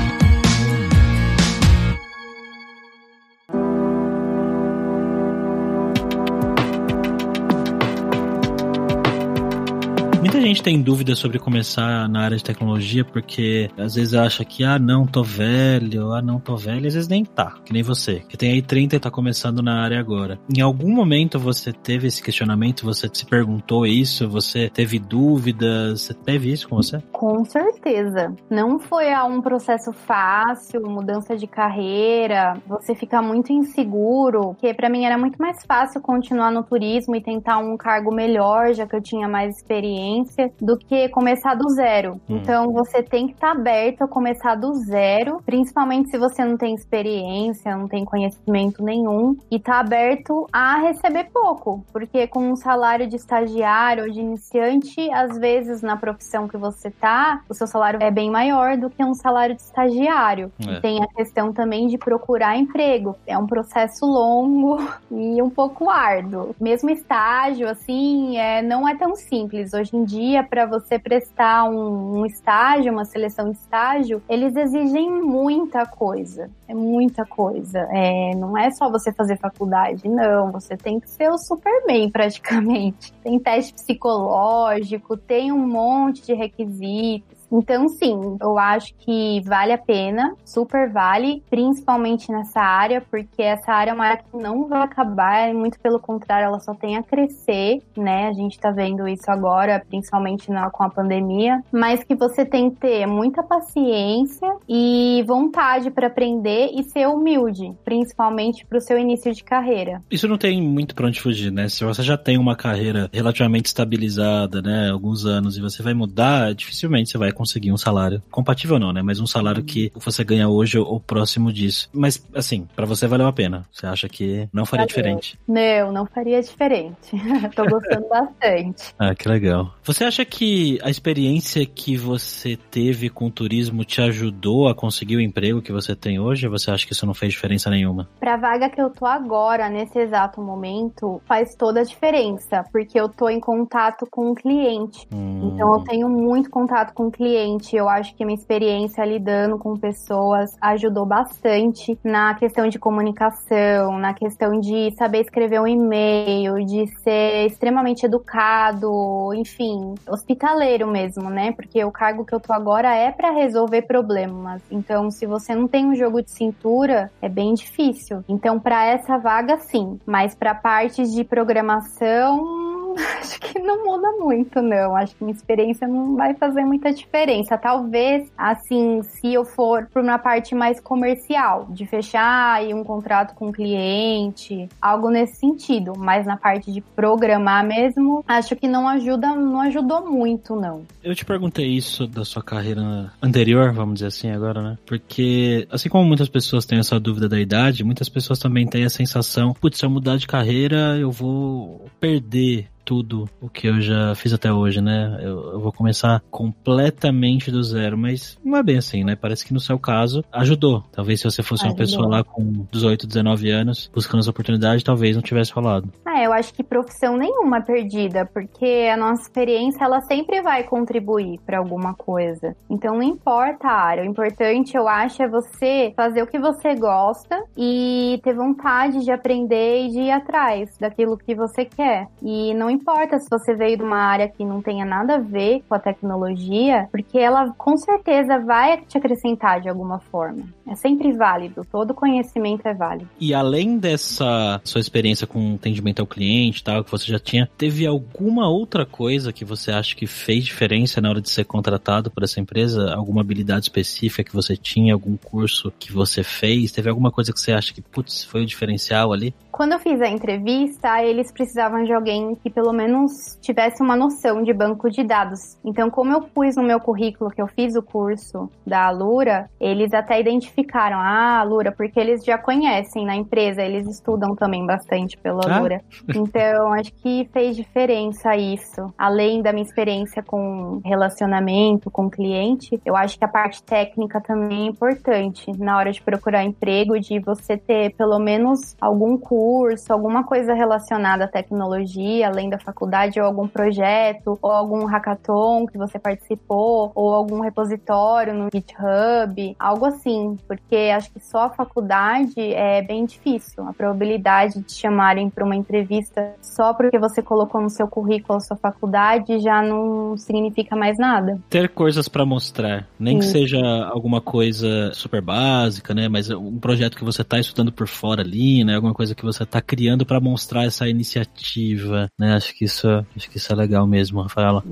Muita 10.39 10.51
gente 10.51 10.63
tem 10.63 10.81
dúvida 10.81 11.17
sobre 11.17 11.37
começar 11.41 12.09
na 12.09 12.23
área 12.23 12.37
de 12.37 12.45
tecnologia 12.45 13.05
porque 13.05 13.69
às 13.77 13.97
vezes 13.97 14.15
acha 14.15 14.45
que, 14.45 14.63
ah, 14.63 14.79
não, 14.79 15.05
tô 15.05 15.21
velho, 15.21 16.13
ah, 16.13 16.23
não, 16.23 16.39
tô 16.39 16.55
velho, 16.57 16.87
às 16.87 16.95
vezes 16.95 17.09
nem 17.09 17.25
tá, 17.25 17.57
que 17.65 17.73
nem 17.73 17.83
você, 17.83 18.21
que 18.21 18.37
tem 18.37 18.53
aí 18.53 18.63
30 18.63 18.95
e 18.95 19.01
tá 19.01 19.11
começando 19.11 19.61
na 19.61 19.83
área 19.83 19.99
agora. 19.99 20.39
Em 20.49 20.61
algum 20.61 20.95
momento 20.95 21.41
você 21.41 21.73
teve 21.73 22.07
esse 22.07 22.23
questionamento, 22.23 22.85
você 22.85 23.11
se 23.13 23.27
perguntou 23.27 23.85
isso, 23.85 24.29
você 24.29 24.71
teve 24.71 25.01
dúvidas, 25.01 26.03
você 26.03 26.15
teve 26.15 26.53
isso 26.53 26.69
com 26.69 26.77
você? 26.77 27.03
Com 27.11 27.45
certeza. 27.45 28.33
Não 28.49 28.79
foi 28.79 29.13
um 29.17 29.41
processo 29.41 29.93
fácil, 29.93 30.83
mudança 30.89 31.37
de 31.37 31.49
carreira, 31.49 32.63
você 32.65 32.95
fica 32.95 33.21
muito 33.21 33.53
inseguro, 33.53 34.55
porque 34.55 34.73
para 34.73 34.89
mim 34.89 35.05
era 35.05 35.19
muito 35.19 35.37
mais 35.37 35.67
fácil 35.67 36.01
continuar 36.01 36.53
no 36.53 36.63
turismo 36.63 37.17
e 37.17 37.21
tentar 37.21 37.59
um 37.59 37.77
cargo 37.77 38.15
melhor, 38.15 38.73
já 38.73 38.87
que 38.87 38.95
eu 38.95 39.03
tinha 39.03 39.27
mais 39.27 39.57
experiência 39.57 40.28
experiência 40.29 40.53
do 40.61 40.77
que 40.77 41.09
começar 41.09 41.55
do 41.55 41.69
zero. 41.71 42.21
Hum. 42.29 42.37
Então 42.37 42.73
você 42.73 43.03
tem 43.03 43.27
que 43.27 43.35
estar 43.35 43.55
tá 43.55 43.59
aberto 43.59 44.03
a 44.03 44.09
começar 44.09 44.55
do 44.55 44.75
zero, 44.75 45.43
principalmente 45.45 46.11
se 46.11 46.19
você 46.19 46.45
não 46.45 46.57
tem 46.57 46.75
experiência, 46.75 47.77
não 47.77 47.89
tem 47.89 48.05
conhecimento 48.05 48.83
nenhum, 48.83 49.37
e 49.51 49.59
tá 49.59 49.81
aberto 49.81 50.47
a 50.53 50.79
receber 50.79 51.29
pouco, 51.33 51.85
porque 51.93 52.27
com 52.27 52.51
um 52.51 52.57
salário 52.57 53.09
de 53.09 53.17
estagiário 53.17 54.05
ou 54.05 54.11
de 54.11 54.21
iniciante, 54.21 55.11
às 55.13 55.39
vezes 55.39 55.83
na 55.83 55.97
profissão 55.97 56.47
que 56.47 56.57
você 56.57 56.91
tá, 56.91 57.43
o 57.49 57.55
seu 57.55 57.67
salário 57.67 58.03
é 58.03 58.11
bem 58.11 58.31
maior 58.31 58.77
do 58.77 58.91
que 58.91 59.03
um 59.03 59.15
salário 59.15 59.55
de 59.55 59.63
estagiário. 59.63 60.53
É. 60.67 60.81
Tem 60.81 61.03
a 61.03 61.07
questão 61.07 61.53
também 61.53 61.87
de 61.87 61.97
procurar 61.97 62.57
emprego. 62.57 63.17
É 63.27 63.37
um 63.39 63.47
processo 63.47 64.05
longo 64.05 64.79
e 65.11 65.41
um 65.41 65.51
pouco 65.51 65.89
árduo. 65.89 66.55
Mesmo 66.61 66.91
estágio, 66.91 67.69
assim, 67.69 68.37
é, 68.37 68.63
não 68.63 68.89
é 68.89 68.97
tão 68.97 69.15
simples. 69.15 69.73
Hoje 69.73 69.97
em 69.97 70.05
dia, 70.05 70.18
para 70.43 70.67
você 70.67 70.99
prestar 70.99 71.65
um, 71.65 72.21
um, 72.21 72.27
estágio, 72.27 72.93
uma 72.93 73.05
seleção 73.05 73.51
de 73.51 73.59
estágio, 73.59 74.23
eles 74.29 74.57
exigem 74.57 75.11
muita 75.11 75.87
coisa. 75.87 76.51
É 76.67 76.75
muita 76.75 77.25
coisa. 77.25 77.87
É, 77.93 78.35
não 78.35 78.57
é 78.57 78.71
só 78.71 78.91
você 78.91 79.13
fazer 79.13 79.39
faculdade, 79.39 80.09
não. 80.09 80.51
Você 80.53 80.77
tem 80.77 80.99
que 81.01 81.11
ser 81.11 81.31
o 81.31 81.39
Superman, 81.39 82.11
praticamente. 82.13 83.13
Tem 83.23 83.39
teste 83.39 83.75
psicológico, 83.75 85.17
tem 85.17 85.53
um 85.53 85.67
monte 85.67 86.23
de 86.27 86.35
requisitos. 86.35 87.38
Então, 87.51 87.89
sim, 87.89 88.37
eu 88.41 88.59
acho 88.59 88.95
que 88.99 89.41
vale 89.45 89.73
a 89.73 89.79
pena, 89.79 90.35
super 90.45 90.91
vale, 90.93 91.43
principalmente 91.49 92.31
nessa 92.31 92.61
área, 92.61 93.01
porque 93.01 93.43
essa 93.43 93.73
área 93.73 93.91
é 93.93 93.95
uma 93.95 94.05
área 94.05 94.23
que 94.23 94.37
não 94.37 94.69
vai 94.69 94.83
acabar, 94.83 95.53
muito 95.55 95.79
pelo 95.81 95.99
contrário, 95.99 96.47
ela 96.47 96.61
só 96.61 96.75
tem 96.75 96.97
a 96.97 97.03
crescer, 97.03 97.81
né? 97.97 98.29
A 98.29 98.33
gente 98.33 98.59
tá 98.59 98.71
vendo 98.71 99.09
isso 99.09 99.31
agora, 99.31 99.83
principalmente 99.89 100.51
na, 100.51 100.71
com 100.71 100.83
a 100.83 100.91
pandemia, 100.91 101.63
mas 101.73 102.05
que 102.05 102.15
você 102.15 102.45
tem 102.45 102.71
que 102.71 102.81
ter 102.81 103.07
muita 103.07 103.43
paciência 103.43 104.57
e 104.69 105.25
vontade 105.27 105.91
para 105.91 106.09
aprender 106.09 106.71
e 106.75 106.83
ser 106.85 107.07
humilde, 107.07 107.73
principalmente 107.85 108.67
para 108.67 108.79
o 108.79 108.81
seu 108.81 108.99
início 108.99 109.33
de 109.33 109.43
carreira. 109.43 110.03
Isso 110.11 110.29
não 110.29 110.37
tem 110.37 110.61
muito 110.63 110.95
pra 110.95 111.07
onde 111.07 111.21
fugir, 111.21 111.51
né? 111.51 111.69
Se 111.69 111.85
você 111.85 112.03
já 112.03 112.17
tem 112.17 112.39
uma 112.39 112.57
carreira 112.57 113.09
relativamente 113.13 113.67
estabilizada, 113.67 114.61
né, 114.61 114.91
alguns 114.91 115.25
anos, 115.25 115.57
e 115.57 115.61
você 115.61 115.83
vai 115.83 115.95
mudar, 115.95 116.55
dificilmente 116.55 117.11
você 117.11 117.19
vai 117.19 117.33
conseguir 117.39 117.73
um 117.73 117.77
salário 117.77 118.21
compatível 118.33 118.81
não, 118.81 118.93
né? 118.93 119.01
Mas 119.01 119.21
um 119.21 119.27
salário 119.27 119.63
que 119.63 119.93
você 119.95 120.25
ganha 120.25 120.49
hoje 120.49 120.77
ou 120.77 120.99
próximo 120.99 121.53
disso. 121.53 121.89
Mas, 121.93 122.27
assim, 122.35 122.67
para 122.75 122.85
você 122.85 123.07
valeu 123.07 123.29
a 123.29 123.33
pena. 123.33 123.65
Você 123.73 123.87
acha 123.87 124.09
que 124.09 124.49
não 124.53 124.67
faria 124.67 124.87
Valeu. 124.87 124.89
diferente? 124.89 125.39
Não, 125.47 125.93
não 125.93 126.05
faria 126.05 126.43
diferente. 126.43 127.13
Tô 127.55 127.65
gostando 127.65 128.09
bastante. 128.11 128.93
Ah, 128.99 129.15
que 129.15 129.29
legal. 129.29 129.73
Você 129.85 130.05
acha 130.05 130.25
que 130.25 130.81
a 130.83 130.91
experiência 130.91 131.65
que 131.65 131.97
você 131.97 132.57
teve 132.57 133.09
com 133.09 133.27
o 133.27 133.31
turismo 133.31 133.85
te 133.85 134.01
ajudou 134.03 134.69
a 134.69 134.75
conseguir 134.75 135.17
o 135.17 135.21
emprego 135.21 135.63
que 135.63 135.73
você 135.73 135.95
tem 135.95 136.19
hoje? 136.19 136.47
Ou 136.47 136.53
você 136.53 136.71
acha 136.73 136.85
que 136.85 136.93
isso 136.93 137.07
não 137.07 137.15
fez 137.15 137.33
diferença 137.33 137.71
nenhuma? 137.71 138.09
Pra 138.19 138.37
vaga 138.37 138.69
que 138.69 138.81
eu 138.81 138.91
tô 138.91 139.07
agora, 139.07 139.69
nesse 139.69 139.99
exato 139.99 140.41
momento, 140.41 141.23
faz 141.27 141.55
toda 141.55 141.81
a 141.81 141.85
diferença, 141.85 142.65
porque 142.73 142.99
eu 142.99 143.09
tô 143.09 143.29
em 143.29 143.39
contato 143.39 144.07
com 144.11 144.33
o 144.33 144.35
cliente. 144.35 145.07
Hum. 145.13 145.53
Então 145.53 145.75
eu 145.75 145.85
tenho 145.85 146.09
muito 146.09 146.51
contato 146.51 146.93
com 146.93 147.07
o 147.07 147.11
cliente. 147.11 147.28
Eu 147.77 147.89
acho 147.89 148.15
que 148.15 148.25
minha 148.25 148.39
experiência 148.39 149.05
lidando 149.05 149.59
com 149.59 149.77
pessoas 149.77 150.57
ajudou 150.61 151.05
bastante 151.05 151.99
na 152.05 152.35
questão 152.35 152.69
de 152.69 152.79
comunicação, 152.79 153.99
na 153.99 154.15
questão 154.15 154.59
de 154.61 154.91
saber 154.97 155.21
escrever 155.21 155.61
um 155.61 155.67
e-mail, 155.67 156.65
de 156.65 156.87
ser 157.03 157.47
extremamente 157.47 158.05
educado, 158.05 159.33
enfim, 159.35 159.95
hospitaleiro 160.09 160.87
mesmo, 160.87 161.29
né? 161.31 161.53
Porque 161.53 161.85
o 161.85 161.91
cargo 161.91 162.25
que 162.25 162.35
eu 162.35 162.41
tô 162.41 162.53
agora 162.53 162.95
é 162.95 163.11
para 163.11 163.31
resolver 163.31 163.83
problemas. 163.83 164.63
Então, 164.71 165.11
se 165.11 165.27
você 165.27 165.55
não 165.55 165.67
tem 165.67 165.87
um 165.87 165.95
jogo 165.95 166.23
de 166.23 166.31
cintura, 166.31 167.11
é 167.21 167.29
bem 167.29 167.55
difícil. 167.55 168.25
Então, 168.29 168.59
para 168.59 168.87
essa 168.87 169.19
vaga, 169.19 169.59
sim, 169.59 169.99
mas 170.07 170.35
para 170.35 170.55
partes 170.55 171.13
de 171.13 171.25
programação 171.25 172.78
acho 173.21 173.41
que 173.41 173.59
não 173.59 173.85
muda 173.85 174.11
muito, 174.19 174.61
não. 174.61 174.97
Acho 174.97 175.15
que 175.15 175.25
minha 175.25 175.35
experiência 175.35 175.87
não 175.87 176.17
vai 176.17 176.35
fazer 176.35 176.65
muita 176.65 176.93
diferença. 176.93 177.57
Talvez, 177.57 178.31
assim, 178.37 179.03
se 179.03 179.33
eu 179.33 179.45
for 179.45 179.87
para 179.93 180.03
uma 180.03 180.19
parte 180.19 180.55
mais 180.55 180.81
comercial, 180.81 181.67
de 181.71 181.87
fechar 181.87 182.63
um 182.75 182.83
contrato 182.83 183.35
com 183.35 183.47
o 183.47 183.49
um 183.49 183.53
cliente, 183.53 184.69
algo 184.81 185.11
nesse 185.11 185.37
sentido. 185.37 185.93
Mas 185.97 186.27
na 186.27 186.37
parte 186.37 186.73
de 186.73 186.81
programar 186.81 187.65
mesmo, 187.65 188.25
acho 188.27 188.57
que 188.57 188.67
não 188.67 188.89
ajuda, 188.89 189.35
não 189.35 189.61
ajudou 189.63 190.11
muito, 190.11 190.55
não. 190.57 190.83
Eu 191.03 191.15
te 191.15 191.25
perguntei 191.25 191.67
isso 191.67 192.07
da 192.07 192.25
sua 192.25 192.43
carreira 192.43 193.13
anterior, 193.23 193.73
vamos 193.73 193.95
dizer 193.95 194.07
assim, 194.07 194.31
agora, 194.31 194.63
né? 194.63 194.79
Porque, 194.87 195.67
assim 195.71 195.89
como 195.89 196.05
muitas 196.05 196.29
pessoas 196.29 196.67
têm 196.67 196.79
essa 196.79 196.99
dúvida 196.99 197.29
da 197.29 197.41
idade, 197.41 197.85
muitas 197.85 198.09
pessoas 198.09 198.39
também 198.39 198.67
têm 198.67 198.85
a 198.85 198.91
sensação, 198.91 199.53
putz, 199.53 199.79
se 199.79 199.85
eu 199.85 199.91
mudar 199.91 200.17
de 200.17 200.27
carreira, 200.27 200.97
eu 200.99 201.11
vou 201.11 201.87
perder 202.01 202.69
tudo 202.89 203.29
o 203.39 203.51
que 203.51 203.67
eu 203.67 203.83
já 203.83 204.15
fiz 204.15 204.33
até 204.33 204.51
hoje, 204.51 204.81
né? 204.81 205.19
Eu, 205.21 205.53
eu, 205.53 205.61
vou 205.61 205.71
começar 205.71 206.23
completamente 206.31 207.51
do 207.51 207.63
zero, 207.63 207.99
mas 207.99 208.39
não 208.43 208.57
é 208.57 208.63
bem 208.63 208.79
assim, 208.79 209.05
né? 209.05 209.15
Parece 209.15 209.45
que 209.45 209.53
no 209.53 209.61
seu 209.61 209.79
caso 209.79 210.25
ajudou. 210.33 210.83
Talvez 210.91 211.21
se 211.21 211.31
você 211.31 211.43
fosse 211.43 211.67
ajudou. 211.67 211.77
uma 211.77 211.87
pessoa 211.87 212.09
lá 212.09 212.25
com 212.25 212.67
18, 212.73 213.07
19 213.07 213.51
anos 213.51 213.91
buscando 213.93 214.21
essa 214.21 214.31
oportunidade, 214.31 214.83
talvez 214.83 215.15
não 215.15 215.23
tivesse 215.23 215.53
falado. 215.53 215.93
Ah, 216.03 216.23
eu 216.23 216.33
acho 216.33 216.55
que 216.55 216.65
profissão 216.65 217.19
nenhuma 217.19 217.61
perdida, 217.61 218.25
porque 218.25 218.89
a 218.91 218.97
nossa 218.97 219.21
experiência 219.21 219.85
ela 219.85 220.01
sempre 220.01 220.41
vai 220.41 220.65
contribuir 220.65 221.39
para 221.45 221.59
alguma 221.59 221.93
coisa. 221.93 222.57
Então 222.71 222.95
não 222.95 223.03
importa 223.03 223.69
a 223.69 223.83
área, 223.83 224.03
o 224.03 224.07
importante 224.07 224.79
eu 224.79 224.89
acho 224.89 225.23
é 225.23 225.29
você 225.29 225.93
fazer 225.95 226.23
o 226.23 226.27
que 226.27 226.39
você 226.39 226.75
gosta 226.75 227.39
e 227.55 228.19
ter 228.25 228.35
vontade 228.35 229.05
de 229.05 229.11
aprender 229.11 229.85
e 229.85 229.91
de 229.91 230.01
ir 230.05 230.11
atrás 230.11 230.71
daquilo 230.81 231.19
que 231.19 231.35
você 231.35 231.67
quer. 231.67 232.07
E 232.23 232.55
não 232.55 232.78
importa 232.79 233.19
se 233.19 233.29
você 233.29 233.55
veio 233.55 233.77
de 233.77 233.83
uma 233.83 233.99
área 233.99 234.29
que 234.29 234.45
não 234.45 234.63
tenha 234.63 234.85
nada 234.85 235.17
a 235.17 235.19
ver 235.19 235.63
com 235.69 235.75
a 235.75 235.79
tecnologia, 235.79 236.89
porque 236.91 237.19
ela 237.19 237.53
com 237.57 237.77
certeza 237.77 238.39
vai 238.39 238.81
te 238.83 238.97
acrescentar 238.97 239.61
de 239.61 239.69
alguma 239.69 239.99
forma. 239.99 240.45
É 240.67 240.75
sempre 240.77 241.13
válido, 241.13 241.67
todo 241.71 241.95
conhecimento 241.95 242.67
é 242.67 242.75
válido. 242.75 243.11
E 243.21 243.35
além 243.35 243.79
dessa 243.79 244.61
sua 244.65 244.81
experiência 244.81 245.27
com 245.27 245.55
atendimento 245.55 246.01
ao 246.01 246.07
cliente, 246.07 246.63
tal, 246.63 246.85
que 246.85 246.91
você 246.91 247.11
já 247.11 247.19
tinha, 247.19 247.49
teve 247.59 247.87
alguma 247.87 248.49
outra 248.49 248.87
coisa 248.87 249.33
que 249.33 249.45
você 249.45 249.73
acha 249.73 249.97
que 249.97 250.07
fez 250.07 250.45
diferença 250.45 251.01
na 251.01 251.11
hora 251.11 251.21
de 251.21 251.31
ser 251.31 251.45
contratado 251.45 252.11
por 252.11 252.23
essa 252.23 252.41
empresa? 252.41 252.95
Alguma 252.95 253.23
habilidade 253.23 253.65
específica 253.65 254.23
que 254.23 254.35
você 254.35 254.57
tinha, 254.57 254.95
algum 254.95 255.17
curso 255.17 255.73
que 255.79 255.93
você 255.93 256.23
fez? 256.23 256.71
Teve 256.71 256.89
alguma 256.89 257.11
coisa 257.11 257.33
que 257.33 257.41
você 257.41 257.53
acha 257.53 257.75
que, 257.75 257.83
putz, 257.83 258.25
foi 258.25 258.43
o 258.43 258.47
diferencial 258.47 259.13
ali? 259.13 259.35
Quando 259.51 259.73
eu 259.73 259.79
fiz 259.81 260.01
a 260.01 260.09
entrevista, 260.09 261.03
eles 261.03 261.33
precisavam 261.33 261.83
de 261.83 261.93
alguém 261.93 262.37
que 262.37 262.49
pelo 262.49 262.68
menos 262.73 263.39
tivesse 263.41 263.83
uma 263.83 263.97
noção 263.97 264.43
de 264.43 264.53
banco 264.53 264.91
de 264.91 265.05
dados. 265.05 265.59
Então, 265.65 265.91
como 265.91 266.13
eu 266.13 266.23
pus 266.23 266.57
no 266.57 266.63
meu 266.63 266.81
currículo 266.81 267.31
que 267.31 267.41
eu 267.41 267.47
fiz 267.47 267.75
o 267.75 267.83
curso 267.83 268.51
da 268.67 268.87
Alura, 268.87 269.51
eles 269.61 269.93
até 269.93 270.21
identificaram, 270.21 270.99
ah, 270.99 271.41
Alura, 271.41 271.73
porque 271.73 271.99
eles 271.99 272.25
já 272.25 272.39
conhecem 272.39 273.05
na 273.05 273.17
empresa, 273.17 273.63
eles 273.63 273.87
estudam 273.89 274.35
também 274.35 274.67
bastante 274.67 275.17
pela 275.17 275.41
ah. 275.47 275.57
Alura. 275.57 275.81
Então, 276.29 276.73
acho 276.73 276.93
que 276.95 277.29
fez 277.33 277.57
diferença 277.57 278.37
isso. 278.37 278.93
Além 278.99 279.41
da 279.41 279.53
minha 279.53 279.65
experiência 279.65 280.23
com 280.23 280.81
relacionamento 280.85 281.91
com 281.91 282.11
cliente, 282.11 282.81
eu 282.85 282.97
acho 282.97 283.19
que 283.19 283.25
a 283.25 283.29
parte 283.29 283.63
técnica 283.63 284.21
também 284.21 284.67
é 284.67 284.71
importante 284.71 285.51
na 285.59 285.77
hora 285.77 285.93
de 285.93 286.03
procurar 286.03 286.45
emprego, 286.45 286.99
de 286.99 287.21
você 287.21 287.57
ter 287.57 287.95
pelo 287.95 288.19
menos 288.19 288.77
algum 288.81 289.17
curso 289.17 289.69
curso, 289.79 289.93
alguma 289.93 290.25
coisa 290.25 290.53
relacionada 290.55 291.25
à 291.25 291.29
tecnologia, 291.29 292.29
além 292.29 292.49
da 292.49 292.58
faculdade, 292.59 293.19
ou 293.19 293.27
algum 293.27 293.49
projeto, 293.49 294.39
ou 294.43 294.51
algum 294.51 294.85
hackathon 294.85 295.67
que 295.67 295.79
você 295.79 295.99
participou, 295.99 296.93
ou 296.95 297.15
algum 297.15 297.41
repositório 297.41 298.35
no 298.35 298.49
GitHub, 298.53 299.57
algo 299.59 299.87
assim, 299.87 300.37
porque 300.47 300.93
acho 300.95 301.11
que 301.11 301.21
só 301.21 301.45
a 301.45 301.51
faculdade 301.51 302.35
é 302.39 302.83
bem 302.83 303.07
difícil. 303.07 303.65
A 303.67 303.73
probabilidade 303.73 304.61
de 304.61 304.73
chamarem 304.73 305.31
para 305.31 305.45
uma 305.45 305.57
entrevista 305.57 306.35
só 306.43 306.75
porque 306.75 306.99
você 306.99 307.23
colocou 307.23 307.61
no 307.61 307.71
seu 307.71 307.89
currículo 307.89 308.39
a 308.39 308.41
sua 308.41 308.57
faculdade 308.57 309.39
já 309.41 309.63
não 309.63 310.17
significa 310.17 310.77
mais 310.77 310.99
nada. 310.99 311.39
Ter 311.49 311.71
coisas 311.71 312.09
para 312.09 312.27
mostrar, 312.27 312.87
nem 312.99 313.15
Sim. 313.15 313.19
que 313.21 313.33
seja 313.39 313.59
alguma 313.91 314.21
coisa 314.21 314.93
super 314.93 315.23
básica, 315.23 315.95
né, 315.95 316.09
mas 316.09 316.31
um 316.31 316.59
projeto 316.59 316.97
que 316.97 317.05
você 317.05 317.23
está 317.23 317.39
estudando 317.39 317.73
por 317.73 317.89
fora 317.89 318.23
ali, 318.23 318.65
né, 318.65 318.75
alguma 318.75 318.95
coisa 318.95 319.15
que 319.15 319.25
você 319.25 319.39
você 319.39 319.45
está 319.45 319.61
criando 319.61 320.05
para 320.05 320.21
mostrar 320.21 320.65
essa 320.65 320.89
iniciativa, 320.89 322.11
né? 322.19 322.38
Acho 322.39 322.55
que 322.55 322.65
isso, 322.65 322.87
acho 323.17 323.29
que 323.29 323.37
isso 323.37 323.53
é 323.53 323.57
legal 323.57 323.85
mesmo, 323.85 324.23
Rafaela. 324.23 324.63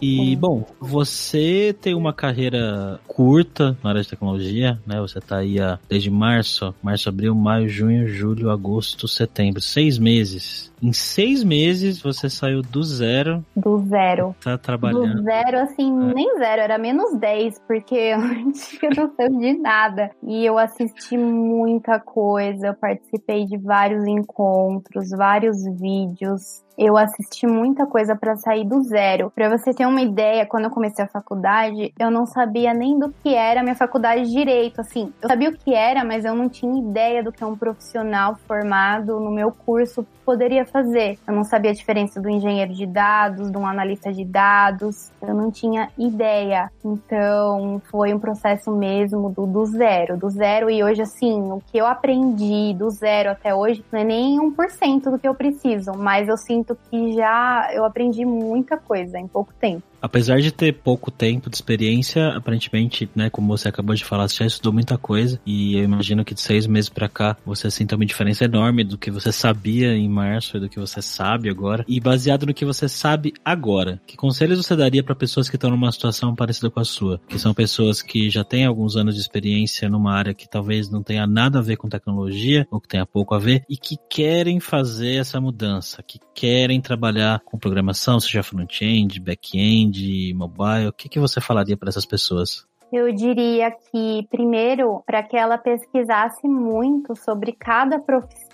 E, 0.00 0.36
bom, 0.36 0.64
você 0.80 1.76
tem 1.80 1.94
uma 1.94 2.12
carreira 2.12 3.00
curta 3.06 3.76
na 3.82 3.90
área 3.90 4.02
de 4.02 4.08
tecnologia, 4.08 4.78
né? 4.86 5.00
Você 5.00 5.20
tá 5.20 5.38
aí 5.38 5.60
há, 5.60 5.78
desde 5.88 6.10
março, 6.10 6.74
março, 6.82 7.08
abril, 7.08 7.34
maio, 7.34 7.68
junho, 7.68 8.06
julho, 8.06 8.50
agosto, 8.50 9.08
setembro, 9.08 9.60
seis 9.60 9.98
meses. 9.98 10.72
Em 10.80 10.92
seis 10.92 11.42
meses 11.42 12.00
você 12.00 12.30
saiu 12.30 12.62
do 12.62 12.82
zero. 12.82 13.44
Do 13.56 13.78
zero. 13.78 14.34
Tá 14.42 14.56
trabalhando. 14.56 15.16
Do 15.16 15.22
zero, 15.22 15.58
assim, 15.60 16.10
é. 16.10 16.14
nem 16.14 16.38
zero, 16.38 16.62
era 16.62 16.78
menos 16.78 17.18
dez, 17.18 17.60
porque 17.66 17.96
eu 18.14 18.18
não 18.18 18.52
tinha 18.52 18.90
noção 18.90 19.38
de 19.38 19.58
nada. 19.58 20.10
E 20.22 20.44
eu 20.44 20.56
assisti 20.56 21.16
muita 21.16 21.98
coisa, 21.98 22.68
eu 22.68 22.74
participei 22.74 23.44
de 23.46 23.58
vários 23.58 24.06
encontros, 24.06 25.10
vários 25.10 25.64
vídeos 25.80 26.67
eu 26.78 26.96
assisti 26.96 27.44
muita 27.44 27.84
coisa 27.86 28.14
para 28.14 28.36
sair 28.36 28.64
do 28.64 28.80
zero. 28.84 29.32
Para 29.34 29.48
você 29.48 29.74
ter 29.74 29.84
uma 29.84 30.00
ideia, 30.00 30.46
quando 30.46 30.66
eu 30.66 30.70
comecei 30.70 31.04
a 31.04 31.08
faculdade, 31.08 31.92
eu 31.98 32.08
não 32.08 32.24
sabia 32.24 32.72
nem 32.72 32.96
do 32.96 33.12
que 33.22 33.34
era 33.34 33.64
minha 33.64 33.74
faculdade 33.74 34.22
de 34.22 34.30
direito, 34.30 34.80
assim. 34.80 35.12
Eu 35.20 35.28
sabia 35.28 35.50
o 35.50 35.56
que 35.56 35.74
era, 35.74 36.04
mas 36.04 36.24
eu 36.24 36.36
não 36.36 36.48
tinha 36.48 36.78
ideia 36.78 37.22
do 37.22 37.32
que 37.32 37.44
um 37.44 37.56
profissional 37.56 38.36
formado 38.46 39.18
no 39.18 39.30
meu 39.32 39.50
curso 39.50 40.06
poderia 40.28 40.66
fazer. 40.66 41.18
Eu 41.26 41.34
não 41.34 41.42
sabia 41.42 41.70
a 41.70 41.74
diferença 41.74 42.20
do 42.20 42.28
engenheiro 42.28 42.74
de 42.74 42.86
dados, 42.86 43.50
de 43.50 43.56
um 43.56 43.66
analista 43.66 44.12
de 44.12 44.26
dados. 44.26 45.10
Eu 45.22 45.34
não 45.34 45.50
tinha 45.50 45.88
ideia. 45.98 46.70
Então, 46.84 47.80
foi 47.90 48.12
um 48.12 48.20
processo 48.20 48.70
mesmo 48.70 49.30
do, 49.30 49.46
do 49.46 49.64
zero, 49.64 50.18
do 50.18 50.28
zero. 50.28 50.70
E 50.70 50.84
hoje, 50.84 51.00
assim, 51.00 51.50
o 51.50 51.62
que 51.66 51.78
eu 51.78 51.86
aprendi 51.86 52.74
do 52.74 52.90
zero 52.90 53.30
até 53.30 53.54
hoje 53.54 53.82
não 53.90 54.00
é 54.00 54.04
nem 54.04 54.38
1% 54.38 55.10
do 55.10 55.18
que 55.18 55.26
eu 55.26 55.34
preciso, 55.34 55.92
mas 55.96 56.28
eu 56.28 56.36
sinto 56.36 56.67
que 56.74 57.14
já 57.14 57.70
eu 57.72 57.84
aprendi 57.84 58.24
muita 58.24 58.76
coisa 58.76 59.18
em 59.18 59.26
pouco 59.26 59.52
tempo. 59.54 59.82
Apesar 60.00 60.40
de 60.40 60.52
ter 60.52 60.72
pouco 60.72 61.10
tempo 61.10 61.50
de 61.50 61.56
experiência, 61.56 62.28
aparentemente, 62.28 63.08
né, 63.14 63.28
como 63.30 63.56
você 63.56 63.68
acabou 63.68 63.94
de 63.94 64.04
falar, 64.04 64.28
você 64.28 64.38
já 64.38 64.46
estudou 64.46 64.72
muita 64.72 64.96
coisa 64.96 65.40
e 65.44 65.76
eu 65.76 65.84
imagino 65.84 66.24
que 66.24 66.34
de 66.34 66.40
seis 66.40 66.66
meses 66.66 66.88
para 66.88 67.08
cá 67.08 67.36
você 67.44 67.70
sinta 67.70 67.96
uma 67.96 68.06
diferença 68.06 68.44
enorme 68.44 68.84
do 68.84 68.96
que 68.96 69.10
você 69.10 69.32
sabia 69.32 69.92
em 69.94 70.08
março 70.08 70.56
e 70.56 70.60
do 70.60 70.68
que 70.68 70.78
você 70.78 71.02
sabe 71.02 71.48
agora. 71.48 71.84
E 71.88 72.00
baseado 72.00 72.46
no 72.46 72.54
que 72.54 72.64
você 72.64 72.88
sabe 72.88 73.32
agora, 73.44 74.00
que 74.06 74.16
conselhos 74.16 74.64
você 74.64 74.76
daria 74.76 75.02
para 75.02 75.14
pessoas 75.14 75.48
que 75.48 75.56
estão 75.56 75.70
numa 75.70 75.90
situação 75.90 76.34
parecida 76.34 76.70
com 76.70 76.80
a 76.80 76.84
sua? 76.84 77.20
Que 77.28 77.38
são 77.38 77.52
pessoas 77.52 78.00
que 78.02 78.30
já 78.30 78.44
têm 78.44 78.64
alguns 78.64 78.96
anos 78.96 79.14
de 79.14 79.20
experiência 79.20 79.88
numa 79.88 80.14
área 80.14 80.34
que 80.34 80.48
talvez 80.48 80.90
não 80.90 81.02
tenha 81.02 81.26
nada 81.26 81.58
a 81.58 81.62
ver 81.62 81.76
com 81.76 81.88
tecnologia 81.88 82.66
ou 82.70 82.80
que 82.80 82.88
tenha 82.88 83.06
pouco 83.06 83.34
a 83.34 83.38
ver 83.38 83.64
e 83.68 83.76
que 83.76 83.96
querem 84.08 84.60
fazer 84.60 85.16
essa 85.16 85.40
mudança, 85.40 86.02
que 86.02 86.18
querem 86.34 86.80
trabalhar 86.80 87.40
com 87.44 87.58
programação, 87.58 88.20
seja 88.20 88.42
front-end, 88.42 89.18
back-end, 89.20 89.87
mobile. 90.34 90.88
O 90.88 90.92
que, 90.92 91.08
que 91.08 91.18
você 91.18 91.40
falaria 91.40 91.76
para 91.76 91.88
essas 91.88 92.06
pessoas? 92.06 92.66
Eu 92.90 93.12
diria 93.12 93.70
que, 93.70 94.26
primeiro, 94.30 95.02
para 95.06 95.22
que 95.22 95.36
ela 95.36 95.58
pesquisasse 95.58 96.48
muito 96.48 97.14
sobre 97.14 97.52
cada 97.52 97.98
profissão, 97.98 98.47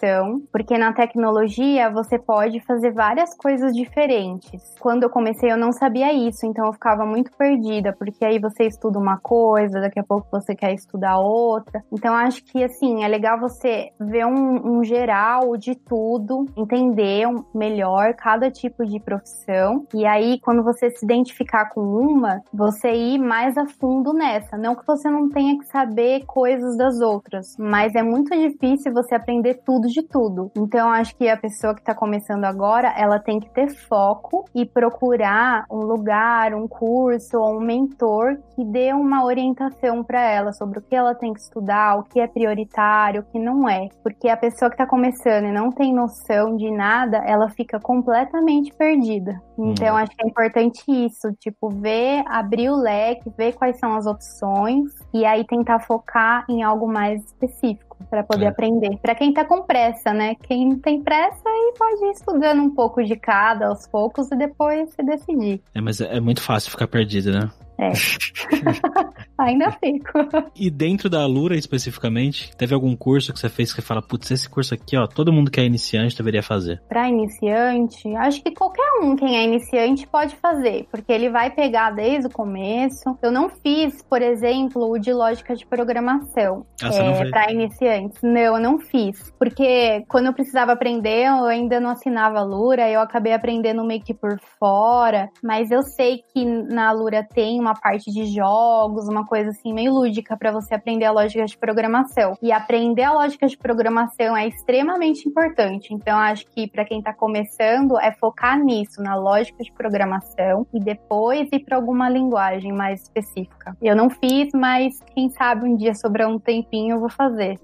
porque 0.53 0.77
na 0.79 0.93
tecnologia 0.93 1.91
você 1.91 2.19
pode 2.19 2.61
fazer 2.61 2.93
várias 2.93 3.37
coisas 3.37 3.73
diferentes. 3.73 4.63
Quando 4.81 5.05
eu 5.05 5.11
comecei, 5.11 5.51
eu 5.51 5.57
não 5.57 5.73
sabia 5.73 6.13
isso, 6.13 6.47
então 6.47 6.67
eu 6.67 6.73
ficava 6.73 7.05
muito 7.05 7.31
perdida, 7.37 7.95
porque 7.99 8.25
aí 8.25 8.39
você 8.39 8.65
estuda 8.65 8.99
uma 8.99 9.19
coisa, 9.19 9.81
daqui 9.81 10.01
a 10.01 10.05
pouco 10.05 10.29
você 10.31 10.55
quer 10.55 10.73
estudar 10.75 11.19
outra. 11.19 11.83
Então, 11.93 12.15
acho 12.15 12.45
que, 12.45 12.63
assim, 12.63 13.05
é 13.05 13.09
legal 13.09 13.39
você 13.39 13.91
ver 14.01 14.27
um, 14.27 14.79
um 14.79 14.85
geral 14.85 15.57
de 15.57 15.75
tudo, 15.75 16.47
entender 16.57 17.27
melhor 17.55 18.15
cada 18.15 18.51
tipo 18.51 18.85
de 18.85 19.01
profissão, 19.01 19.87
e 19.95 20.07
aí, 20.07 20.39
quando 20.41 20.63
você 20.63 20.91
se 20.91 21.05
identificar 21.05 21.71
com 21.71 21.81
uma, 21.81 22.41
você 22.53 22.93
ir 22.93 23.19
mais 23.19 23.57
a 23.57 23.67
fundo 23.67 24.13
nessa. 24.13 24.57
Não 24.57 24.75
que 24.75 24.87
você 24.87 25.09
não 25.09 25.29
tenha 25.29 25.59
que 25.59 25.67
saber 25.67 26.25
coisas 26.27 26.77
das 26.77 27.01
outras, 27.01 27.57
mas 27.59 27.95
é 27.95 28.03
muito 28.03 28.31
difícil 28.37 28.93
você 28.93 29.15
aprender 29.15 29.61
tudo 29.65 29.89
de 29.95 30.03
tudo. 30.03 30.51
Então, 30.57 30.91
acho 30.91 31.17
que 31.17 31.29
a 31.29 31.37
pessoa 31.37 31.75
que 31.75 31.81
está 31.81 31.95
começando 31.95 32.45
agora, 32.45 32.93
ela 32.97 33.19
tem 33.19 33.39
que 33.39 33.49
ter 33.51 33.69
foco 33.89 34.45
e 34.55 34.67
procurar 34.67 35.65
um 35.71 35.79
lugar, 35.79 36.55
um 36.55 36.67
curso 36.67 37.39
ou 37.39 37.57
um 37.57 37.61
mentor 37.61 38.37
que 38.55 38.65
dê 38.65 38.93
uma 38.93 39.25
orientação 39.25 40.03
para 40.03 40.21
ela 40.21 40.53
sobre 40.53 40.81
o 40.81 40.83
que 40.83 40.95
ela 40.95 41.15
tem 41.15 41.33
que 41.33 41.41
estudar, 41.41 41.99
o 41.99 42.03
que 42.03 42.21
é 42.21 42.27
prioritário, 42.27 43.21
o 43.23 43.25
que 43.25 43.39
não 43.39 43.69
é. 43.69 43.89
Porque 44.03 44.29
a 44.29 44.37
pessoa 44.37 44.69
que 44.69 44.75
está 44.75 44.87
começando 44.87 45.47
e 45.47 45.53
não 45.53 45.71
tem 45.71 45.95
noção 45.95 46.57
de 46.57 46.71
nada, 46.71 47.19
ela 47.19 47.49
fica 47.51 47.79
completamente 47.79 48.75
perdida. 48.75 49.41
Então, 49.57 49.95
hum. 49.95 49.99
acho 49.99 50.11
que 50.17 50.25
é 50.25 50.29
importante 50.29 50.83
isso, 50.89 51.33
tipo, 51.39 51.69
ver, 51.69 52.25
abrir 52.27 52.71
o 52.71 52.77
leque, 52.77 53.31
ver 53.37 53.53
quais 53.55 53.79
são 53.79 53.95
as 53.95 54.07
opções 54.07 54.91
e 55.13 55.25
aí 55.25 55.45
tentar 55.47 55.79
focar 55.81 56.45
em 56.49 56.63
algo 56.63 56.87
mais 56.87 57.25
específico 57.25 57.94
para 58.09 58.23
poder 58.23 58.47
é. 58.47 58.49
aprender. 58.49 58.99
Para 59.01 59.15
quem 59.15 59.33
tá 59.33 59.45
com 59.45 59.63
pressa, 59.63 60.13
né? 60.13 60.35
Quem 60.43 60.77
tem 60.77 61.03
pressa 61.03 61.49
aí 61.49 61.75
pode 61.79 62.05
ir 62.05 62.11
estudando 62.13 62.63
um 62.63 62.71
pouco 62.71 63.03
de 63.03 63.17
cada 63.17 63.69
aos 63.69 63.87
poucos 63.87 64.31
e 64.31 64.37
depois 64.37 64.91
se 64.91 65.03
decidir. 65.03 65.61
É, 65.75 65.81
mas 65.81 66.01
é 66.01 66.21
muito 66.21 66.43
fácil 66.43 66.71
ficar 66.71 66.87
perdido, 66.87 67.33
né? 67.33 67.51
É. 67.79 67.91
Ainda 69.39 69.71
fico. 69.73 70.13
E 70.55 70.71
dentro 70.71 71.11
da 71.11 71.23
Alura 71.23 71.57
especificamente, 71.57 72.55
teve 72.57 72.75
algum 72.75 72.95
curso 72.97 73.33
que 73.33 73.39
você 73.39 73.49
fez 73.49 73.73
que 73.73 73.81
você 73.81 73.87
fala, 73.87 74.01
putz, 74.01 74.31
esse 74.31 74.49
curso 74.49 74.75
aqui, 74.75 74.97
ó, 74.97 75.07
todo 75.07 75.33
mundo 75.33 75.51
que 75.51 75.61
é 75.61 75.65
iniciante 75.65 76.17
deveria 76.17 76.43
fazer? 76.43 76.81
Para 76.89 77.09
iniciante, 77.09 78.15
acho 78.17 78.43
que 78.43 78.53
qualquer 78.53 79.01
um 79.03 79.17
quem 79.17 79.37
é 79.37 79.45
iniciante 79.45 80.07
pode 80.07 80.37
fazer, 80.37 80.87
porque 80.91 81.13
ele 81.13 81.31
vai 81.31 81.51
pegar 81.51 81.91
desde 81.91 82.29
o 82.29 82.31
começo. 82.31 83.19
Eu 83.23 83.33
não 83.33 83.49
fiz, 83.49 84.03
por 84.03 84.23
exemplo, 84.23 84.91
o 84.91 84.99
de 84.99 85.13
lógica 85.13 85.55
de 85.55 85.67
programação 85.67 86.65
ah, 86.83 86.95
é, 86.95 87.29
para 87.31 87.53
iniciantes. 87.53 88.21
Não, 88.23 88.41
eu 88.57 88.61
não 88.61 88.79
fiz, 88.79 89.33
porque 89.39 90.05
quando 90.09 90.27
eu 90.27 90.33
precisava 90.33 90.73
aprender, 90.73 91.27
eu 91.27 91.45
ainda 91.47 91.81
não 91.81 91.91
assinava 91.91 92.39
a 92.39 92.43
Alura, 92.43 92.89
eu 92.89 93.01
acabei 93.01 93.33
aprendendo 93.33 93.85
meio 93.85 94.03
que 94.03 94.15
por 94.15 94.39
fora, 94.59 95.29
mas 95.43 95.71
eu 95.71 95.83
sei 95.83 96.23
que 96.33 96.45
na 96.45 96.89
Alura 96.89 97.27
tem 97.35 97.64
uma 97.65 97.75
parte 97.75 98.11
de 98.11 98.27
jogos, 98.27 99.09
uma 99.09 99.27
coisa 99.27 99.51
assim 99.51 99.73
meio 99.73 99.93
lúdica 99.93 100.37
para 100.37 100.53
você 100.53 100.75
aprender 100.75 101.07
a 101.07 101.13
lógica 101.13 101.45
de 101.45 101.57
programação. 101.57 102.37
E 102.43 102.53
aprender 102.53 103.03
a 103.03 103.13
lógica 103.13 103.47
de 103.47 103.57
programação 103.57 104.37
é 104.37 104.47
extremamente 104.47 105.29
importante. 105.29 105.93
Então 105.93 106.17
acho 106.19 106.47
que 106.47 106.69
para 106.69 106.85
quem 106.85 106.99
está 106.99 107.13
começando 107.13 107.99
é 107.99 108.13
focar 108.13 108.59
nisso, 108.63 109.03
na 109.03 109.17
lógica 109.17 109.63
de 109.65 109.73
programação 109.73 110.67
e 110.73 110.79
depois 110.79 111.49
ir 111.53 111.61
para 111.61 111.77
alguma 111.77 112.09
linguagem 112.09 112.73
mais 112.73 113.03
específica. 113.03 113.77
Eu 113.81 113.97
não 113.97 114.11
fiz, 114.11 114.51
mas 114.55 114.99
quem 115.15 115.31
sabe 115.31 115.67
um 115.67 115.77
dia 115.77 115.95
sobrar 115.95 116.29
um 116.29 116.39
tempinho 116.39 116.97
eu 116.97 117.01
vou 117.01 117.11
fazer. 117.11 117.59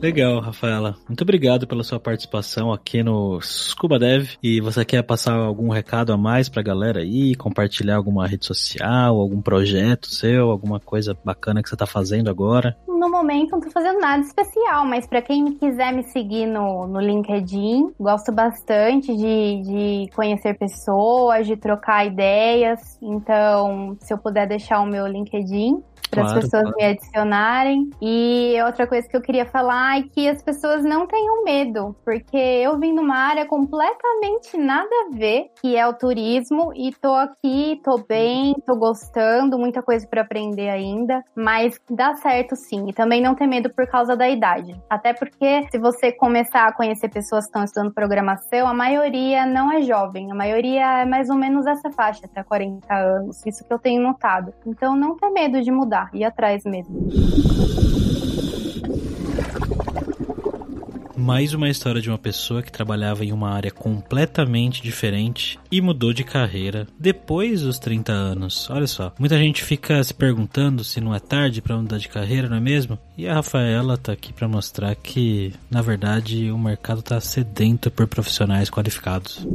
Legal, 0.00 0.40
Rafaela. 0.40 0.94
Muito 1.08 1.22
obrigado 1.22 1.66
pela 1.66 1.82
sua 1.82 1.98
participação 1.98 2.72
aqui 2.72 3.02
no 3.02 3.40
Scuba 3.40 3.98
Dev. 3.98 4.28
E 4.42 4.60
você 4.60 4.84
quer 4.84 5.02
passar 5.02 5.34
algum 5.34 5.70
recado 5.70 6.12
a 6.12 6.16
mais 6.16 6.48
pra 6.48 6.62
galera 6.62 7.00
aí? 7.00 7.34
Compartilhar 7.34 7.96
alguma 7.96 8.26
rede 8.26 8.44
social, 8.44 9.18
algum 9.18 9.40
projeto 9.40 10.08
seu, 10.08 10.50
alguma 10.50 10.78
coisa 10.78 11.16
bacana 11.24 11.62
que 11.62 11.68
você 11.68 11.76
tá 11.76 11.86
fazendo 11.86 12.28
agora? 12.28 12.76
No 12.86 13.10
momento 13.10 13.52
não 13.52 13.60
tô 13.60 13.70
fazendo 13.70 13.98
nada 13.98 14.22
especial, 14.22 14.84
mas 14.84 15.06
para 15.06 15.22
quem 15.22 15.52
quiser 15.54 15.92
me 15.92 16.02
seguir 16.04 16.46
no, 16.46 16.86
no 16.86 17.00
LinkedIn, 17.00 17.92
gosto 17.98 18.32
bastante 18.32 19.16
de, 19.16 19.62
de 19.62 20.10
conhecer 20.14 20.58
pessoas, 20.58 21.46
de 21.46 21.56
trocar 21.56 22.06
ideias. 22.06 22.98
Então, 23.00 23.96
se 24.00 24.12
eu 24.12 24.18
puder 24.18 24.46
deixar 24.46 24.80
o 24.80 24.86
meu 24.86 25.06
LinkedIn, 25.06 25.82
para 26.10 26.22
as 26.22 26.32
claro, 26.32 26.40
pessoas 26.40 26.62
claro. 26.62 26.76
me 26.76 26.84
adicionarem. 26.84 27.90
E 28.00 28.54
outra 28.64 28.86
coisa 28.86 29.08
que 29.08 29.16
eu 29.16 29.20
queria 29.20 29.46
falar 29.46 29.85
é 29.94 30.02
que 30.02 30.28
as 30.28 30.42
pessoas 30.42 30.82
não 30.84 31.06
tenham 31.06 31.44
medo, 31.44 31.94
porque 32.04 32.36
eu 32.36 32.78
vim 32.78 32.92
numa 32.92 33.16
área 33.16 33.46
completamente 33.46 34.56
nada 34.56 34.90
a 35.06 35.16
ver, 35.16 35.50
que 35.60 35.76
é 35.76 35.86
o 35.86 35.94
turismo, 35.94 36.72
e 36.74 36.92
tô 36.92 37.14
aqui, 37.14 37.80
tô 37.84 37.98
bem, 37.98 38.54
tô 38.66 38.76
gostando, 38.76 39.58
muita 39.58 39.82
coisa 39.82 40.06
para 40.06 40.22
aprender 40.22 40.68
ainda, 40.68 41.22
mas 41.34 41.78
dá 41.90 42.14
certo 42.14 42.56
sim. 42.56 42.88
E 42.88 42.92
também 42.92 43.20
não 43.20 43.34
ter 43.34 43.46
medo 43.46 43.70
por 43.70 43.86
causa 43.86 44.16
da 44.16 44.28
idade. 44.28 44.74
Até 44.88 45.12
porque 45.12 45.66
se 45.70 45.78
você 45.78 46.12
começar 46.12 46.66
a 46.66 46.72
conhecer 46.72 47.08
pessoas 47.08 47.44
que 47.44 47.50
estão 47.50 47.64
estudando 47.64 47.92
programação, 47.92 48.66
a 48.66 48.74
maioria 48.74 49.46
não 49.46 49.72
é 49.72 49.82
jovem, 49.82 50.30
a 50.30 50.34
maioria 50.34 51.02
é 51.02 51.04
mais 51.04 51.30
ou 51.30 51.36
menos 51.36 51.66
essa 51.66 51.90
faixa, 51.90 52.26
até 52.26 52.42
40 52.42 52.94
anos. 52.94 53.44
Isso 53.46 53.64
que 53.64 53.72
eu 53.72 53.78
tenho 53.78 54.02
notado. 54.02 54.52
Então 54.66 54.96
não 54.96 55.16
ter 55.16 55.30
medo 55.30 55.62
de 55.62 55.70
mudar 55.70 56.10
ir 56.12 56.24
atrás 56.24 56.64
mesmo. 56.64 57.95
Mais 61.16 61.54
uma 61.54 61.70
história 61.70 62.00
de 62.00 62.10
uma 62.10 62.18
pessoa 62.18 62.62
que 62.62 62.70
trabalhava 62.70 63.24
em 63.24 63.32
uma 63.32 63.50
área 63.50 63.70
completamente 63.70 64.82
diferente 64.82 65.58
e 65.70 65.80
mudou 65.80 66.12
de 66.12 66.22
carreira 66.22 66.86
depois 66.98 67.62
dos 67.62 67.78
30 67.78 68.12
anos. 68.12 68.68
Olha 68.68 68.86
só, 68.86 69.12
muita 69.18 69.38
gente 69.38 69.64
fica 69.64 70.04
se 70.04 70.12
perguntando 70.12 70.84
se 70.84 71.00
não 71.00 71.14
é 71.14 71.18
tarde 71.18 71.62
para 71.62 71.76
mudar 71.76 71.96
de 71.96 72.08
carreira, 72.08 72.48
não 72.48 72.58
é 72.58 72.60
mesmo? 72.60 72.98
E 73.16 73.26
a 73.26 73.34
Rafaela 73.34 73.96
tá 73.96 74.12
aqui 74.12 74.30
para 74.30 74.46
mostrar 74.46 74.94
que, 74.94 75.54
na 75.70 75.80
verdade, 75.80 76.50
o 76.50 76.58
mercado 76.58 77.00
tá 77.00 77.18
sedento 77.18 77.90
por 77.90 78.06
profissionais 78.06 78.68
qualificados. 78.68 79.46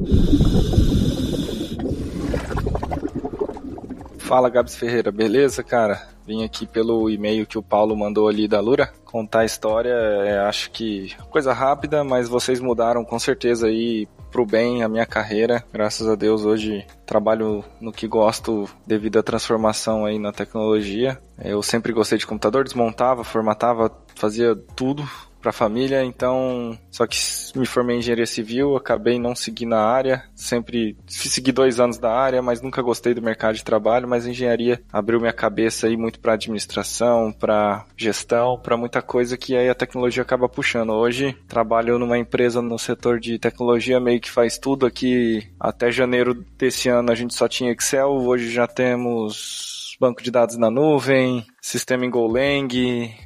Fala, 4.17 4.49
Gabs 4.49 4.75
Ferreira, 4.75 5.11
beleza, 5.11 5.61
cara? 5.61 6.07
Vim 6.31 6.45
aqui 6.45 6.65
pelo 6.65 7.09
e-mail 7.09 7.45
que 7.45 7.57
o 7.57 7.61
Paulo 7.61 7.93
mandou 7.93 8.29
ali 8.29 8.47
da 8.47 8.61
Lura 8.61 8.89
contar 9.03 9.39
a 9.39 9.45
história. 9.45 9.89
É, 9.89 10.39
acho 10.39 10.71
que 10.71 11.13
coisa 11.29 11.51
rápida, 11.51 12.05
mas 12.05 12.29
vocês 12.29 12.61
mudaram 12.61 13.03
com 13.03 13.19
certeza 13.19 13.67
aí 13.67 14.07
pro 14.31 14.45
bem 14.45 14.81
a 14.81 14.87
minha 14.87 15.05
carreira. 15.05 15.61
Graças 15.73 16.07
a 16.07 16.15
Deus 16.15 16.45
hoje 16.45 16.87
trabalho 17.05 17.65
no 17.81 17.91
que 17.91 18.07
gosto 18.07 18.69
devido 18.87 19.19
à 19.19 19.23
transformação 19.23 20.05
aí 20.05 20.17
na 20.17 20.31
tecnologia. 20.31 21.19
Eu 21.37 21.61
sempre 21.61 21.91
gostei 21.91 22.17
de 22.17 22.25
computador, 22.25 22.63
desmontava, 22.63 23.25
formatava, 23.25 23.91
fazia 24.15 24.55
tudo 24.73 25.05
para 25.41 25.49
a 25.49 25.53
família, 25.53 26.03
então 26.03 26.77
só 26.89 27.05
que 27.07 27.17
me 27.55 27.65
formei 27.65 27.95
em 27.95 27.99
engenharia 27.99 28.25
civil, 28.25 28.75
acabei 28.75 29.19
não 29.19 29.35
seguindo 29.35 29.73
a 29.73 29.83
área, 29.83 30.23
sempre 30.35 30.95
segui 31.07 31.51
dois 31.51 31.79
anos 31.79 31.97
da 31.97 32.11
área, 32.11 32.41
mas 32.41 32.61
nunca 32.61 32.81
gostei 32.81 33.13
do 33.13 33.21
mercado 33.21 33.55
de 33.55 33.63
trabalho, 33.63 34.07
mas 34.07 34.25
engenharia 34.25 34.81
abriu 34.91 35.19
minha 35.19 35.33
cabeça 35.33 35.87
aí 35.87 35.97
muito 35.97 36.19
para 36.19 36.33
administração, 36.33 37.31
para 37.31 37.85
gestão, 37.97 38.57
para 38.57 38.77
muita 38.77 39.01
coisa 39.01 39.37
que 39.37 39.55
aí 39.55 39.69
a 39.69 39.75
tecnologia 39.75 40.21
acaba 40.23 40.47
puxando. 40.47 40.91
Hoje 40.91 41.35
trabalho 41.47 41.97
numa 41.97 42.17
empresa 42.17 42.61
no 42.61 42.77
setor 42.77 43.19
de 43.19 43.39
tecnologia, 43.39 43.99
meio 43.99 44.21
que 44.21 44.29
faz 44.29 44.57
tudo 44.57 44.85
aqui. 44.85 45.47
Até 45.59 45.91
janeiro 45.91 46.33
desse 46.57 46.89
ano 46.89 47.11
a 47.11 47.15
gente 47.15 47.33
só 47.33 47.47
tinha 47.47 47.71
Excel, 47.71 48.11
hoje 48.11 48.51
já 48.51 48.67
temos 48.67 49.70
banco 50.01 50.23
de 50.23 50.31
dados 50.31 50.57
na 50.57 50.71
nuvem, 50.71 51.45
sistema 51.61 52.03
em 52.03 52.09
Golang, 52.09 52.67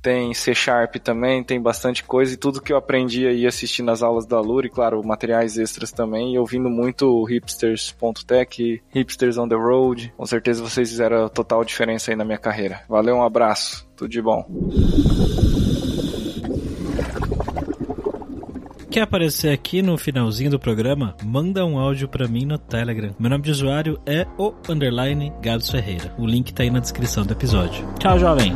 tem 0.04 0.34
C 0.34 0.54
Sharp 0.54 0.98
também, 0.98 1.42
tem 1.42 1.62
bastante 1.62 2.04
coisa 2.04 2.34
e 2.34 2.38
tudo 2.38 2.62
que 2.62 2.74
eu 2.74 2.78
aprendi 2.78 3.26
aí 3.26 3.48
assistindo 3.48 3.90
as 3.92 4.04
aulas 4.04 4.26
da 4.26 4.42
Lura 4.42 4.68
e 4.68 4.70
claro, 4.70 5.02
materiais 5.02 5.58
extras 5.58 5.94
também, 5.94 6.36
e 6.36 6.38
ouvindo 6.38 6.70
muito 6.70 7.24
hipsters.tech, 7.24 8.84
hipsters 8.90 9.38
on 9.38 9.48
the 9.48 9.56
road. 9.56 10.14
Com 10.18 10.26
certeza 10.26 10.62
vocês 10.62 10.90
fizeram 10.90 11.30
total 11.30 11.64
diferença 11.64 12.12
aí 12.12 12.18
na 12.18 12.26
minha 12.26 12.38
carreira. 12.38 12.82
Valeu, 12.90 13.16
um 13.16 13.24
abraço. 13.24 13.88
Tudo 13.96 14.10
de 14.10 14.22
bom. 14.22 14.46
Quer 18.96 19.02
aparecer 19.02 19.52
aqui 19.52 19.82
no 19.82 19.98
finalzinho 19.98 20.52
do 20.52 20.58
programa? 20.58 21.18
Manda 21.22 21.66
um 21.66 21.78
áudio 21.78 22.08
para 22.08 22.30
mim 22.30 22.46
no 22.46 22.58
Telegram. 22.58 23.14
Meu 23.20 23.30
nome 23.30 23.44
de 23.44 23.52
usuário 23.52 24.00
é 24.06 24.26
o 24.38 24.54
underline 24.70 25.34
Gabs 25.42 25.70
Ferreira. 25.70 26.16
O 26.18 26.26
link 26.26 26.54
tá 26.54 26.64
aí 26.64 26.70
na 26.70 26.80
descrição 26.80 27.26
do 27.26 27.34
episódio. 27.34 27.86
Tchau, 28.00 28.18
jovem! 28.18 28.56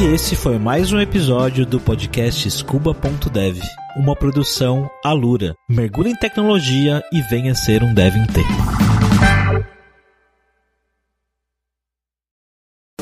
E 0.00 0.04
esse 0.12 0.34
foi 0.34 0.58
mais 0.58 0.92
um 0.92 0.98
episódio 0.98 1.64
do 1.64 1.78
podcast 1.78 2.50
Scuba.dev, 2.50 3.60
uma 3.96 4.16
produção 4.16 4.90
Alura. 5.04 5.54
Mergulhe 5.70 6.10
em 6.10 6.16
tecnologia 6.16 7.00
e 7.12 7.20
venha 7.30 7.54
ser 7.54 7.84
um 7.84 7.94
dev 7.94 8.16
inteiro. 8.16 8.81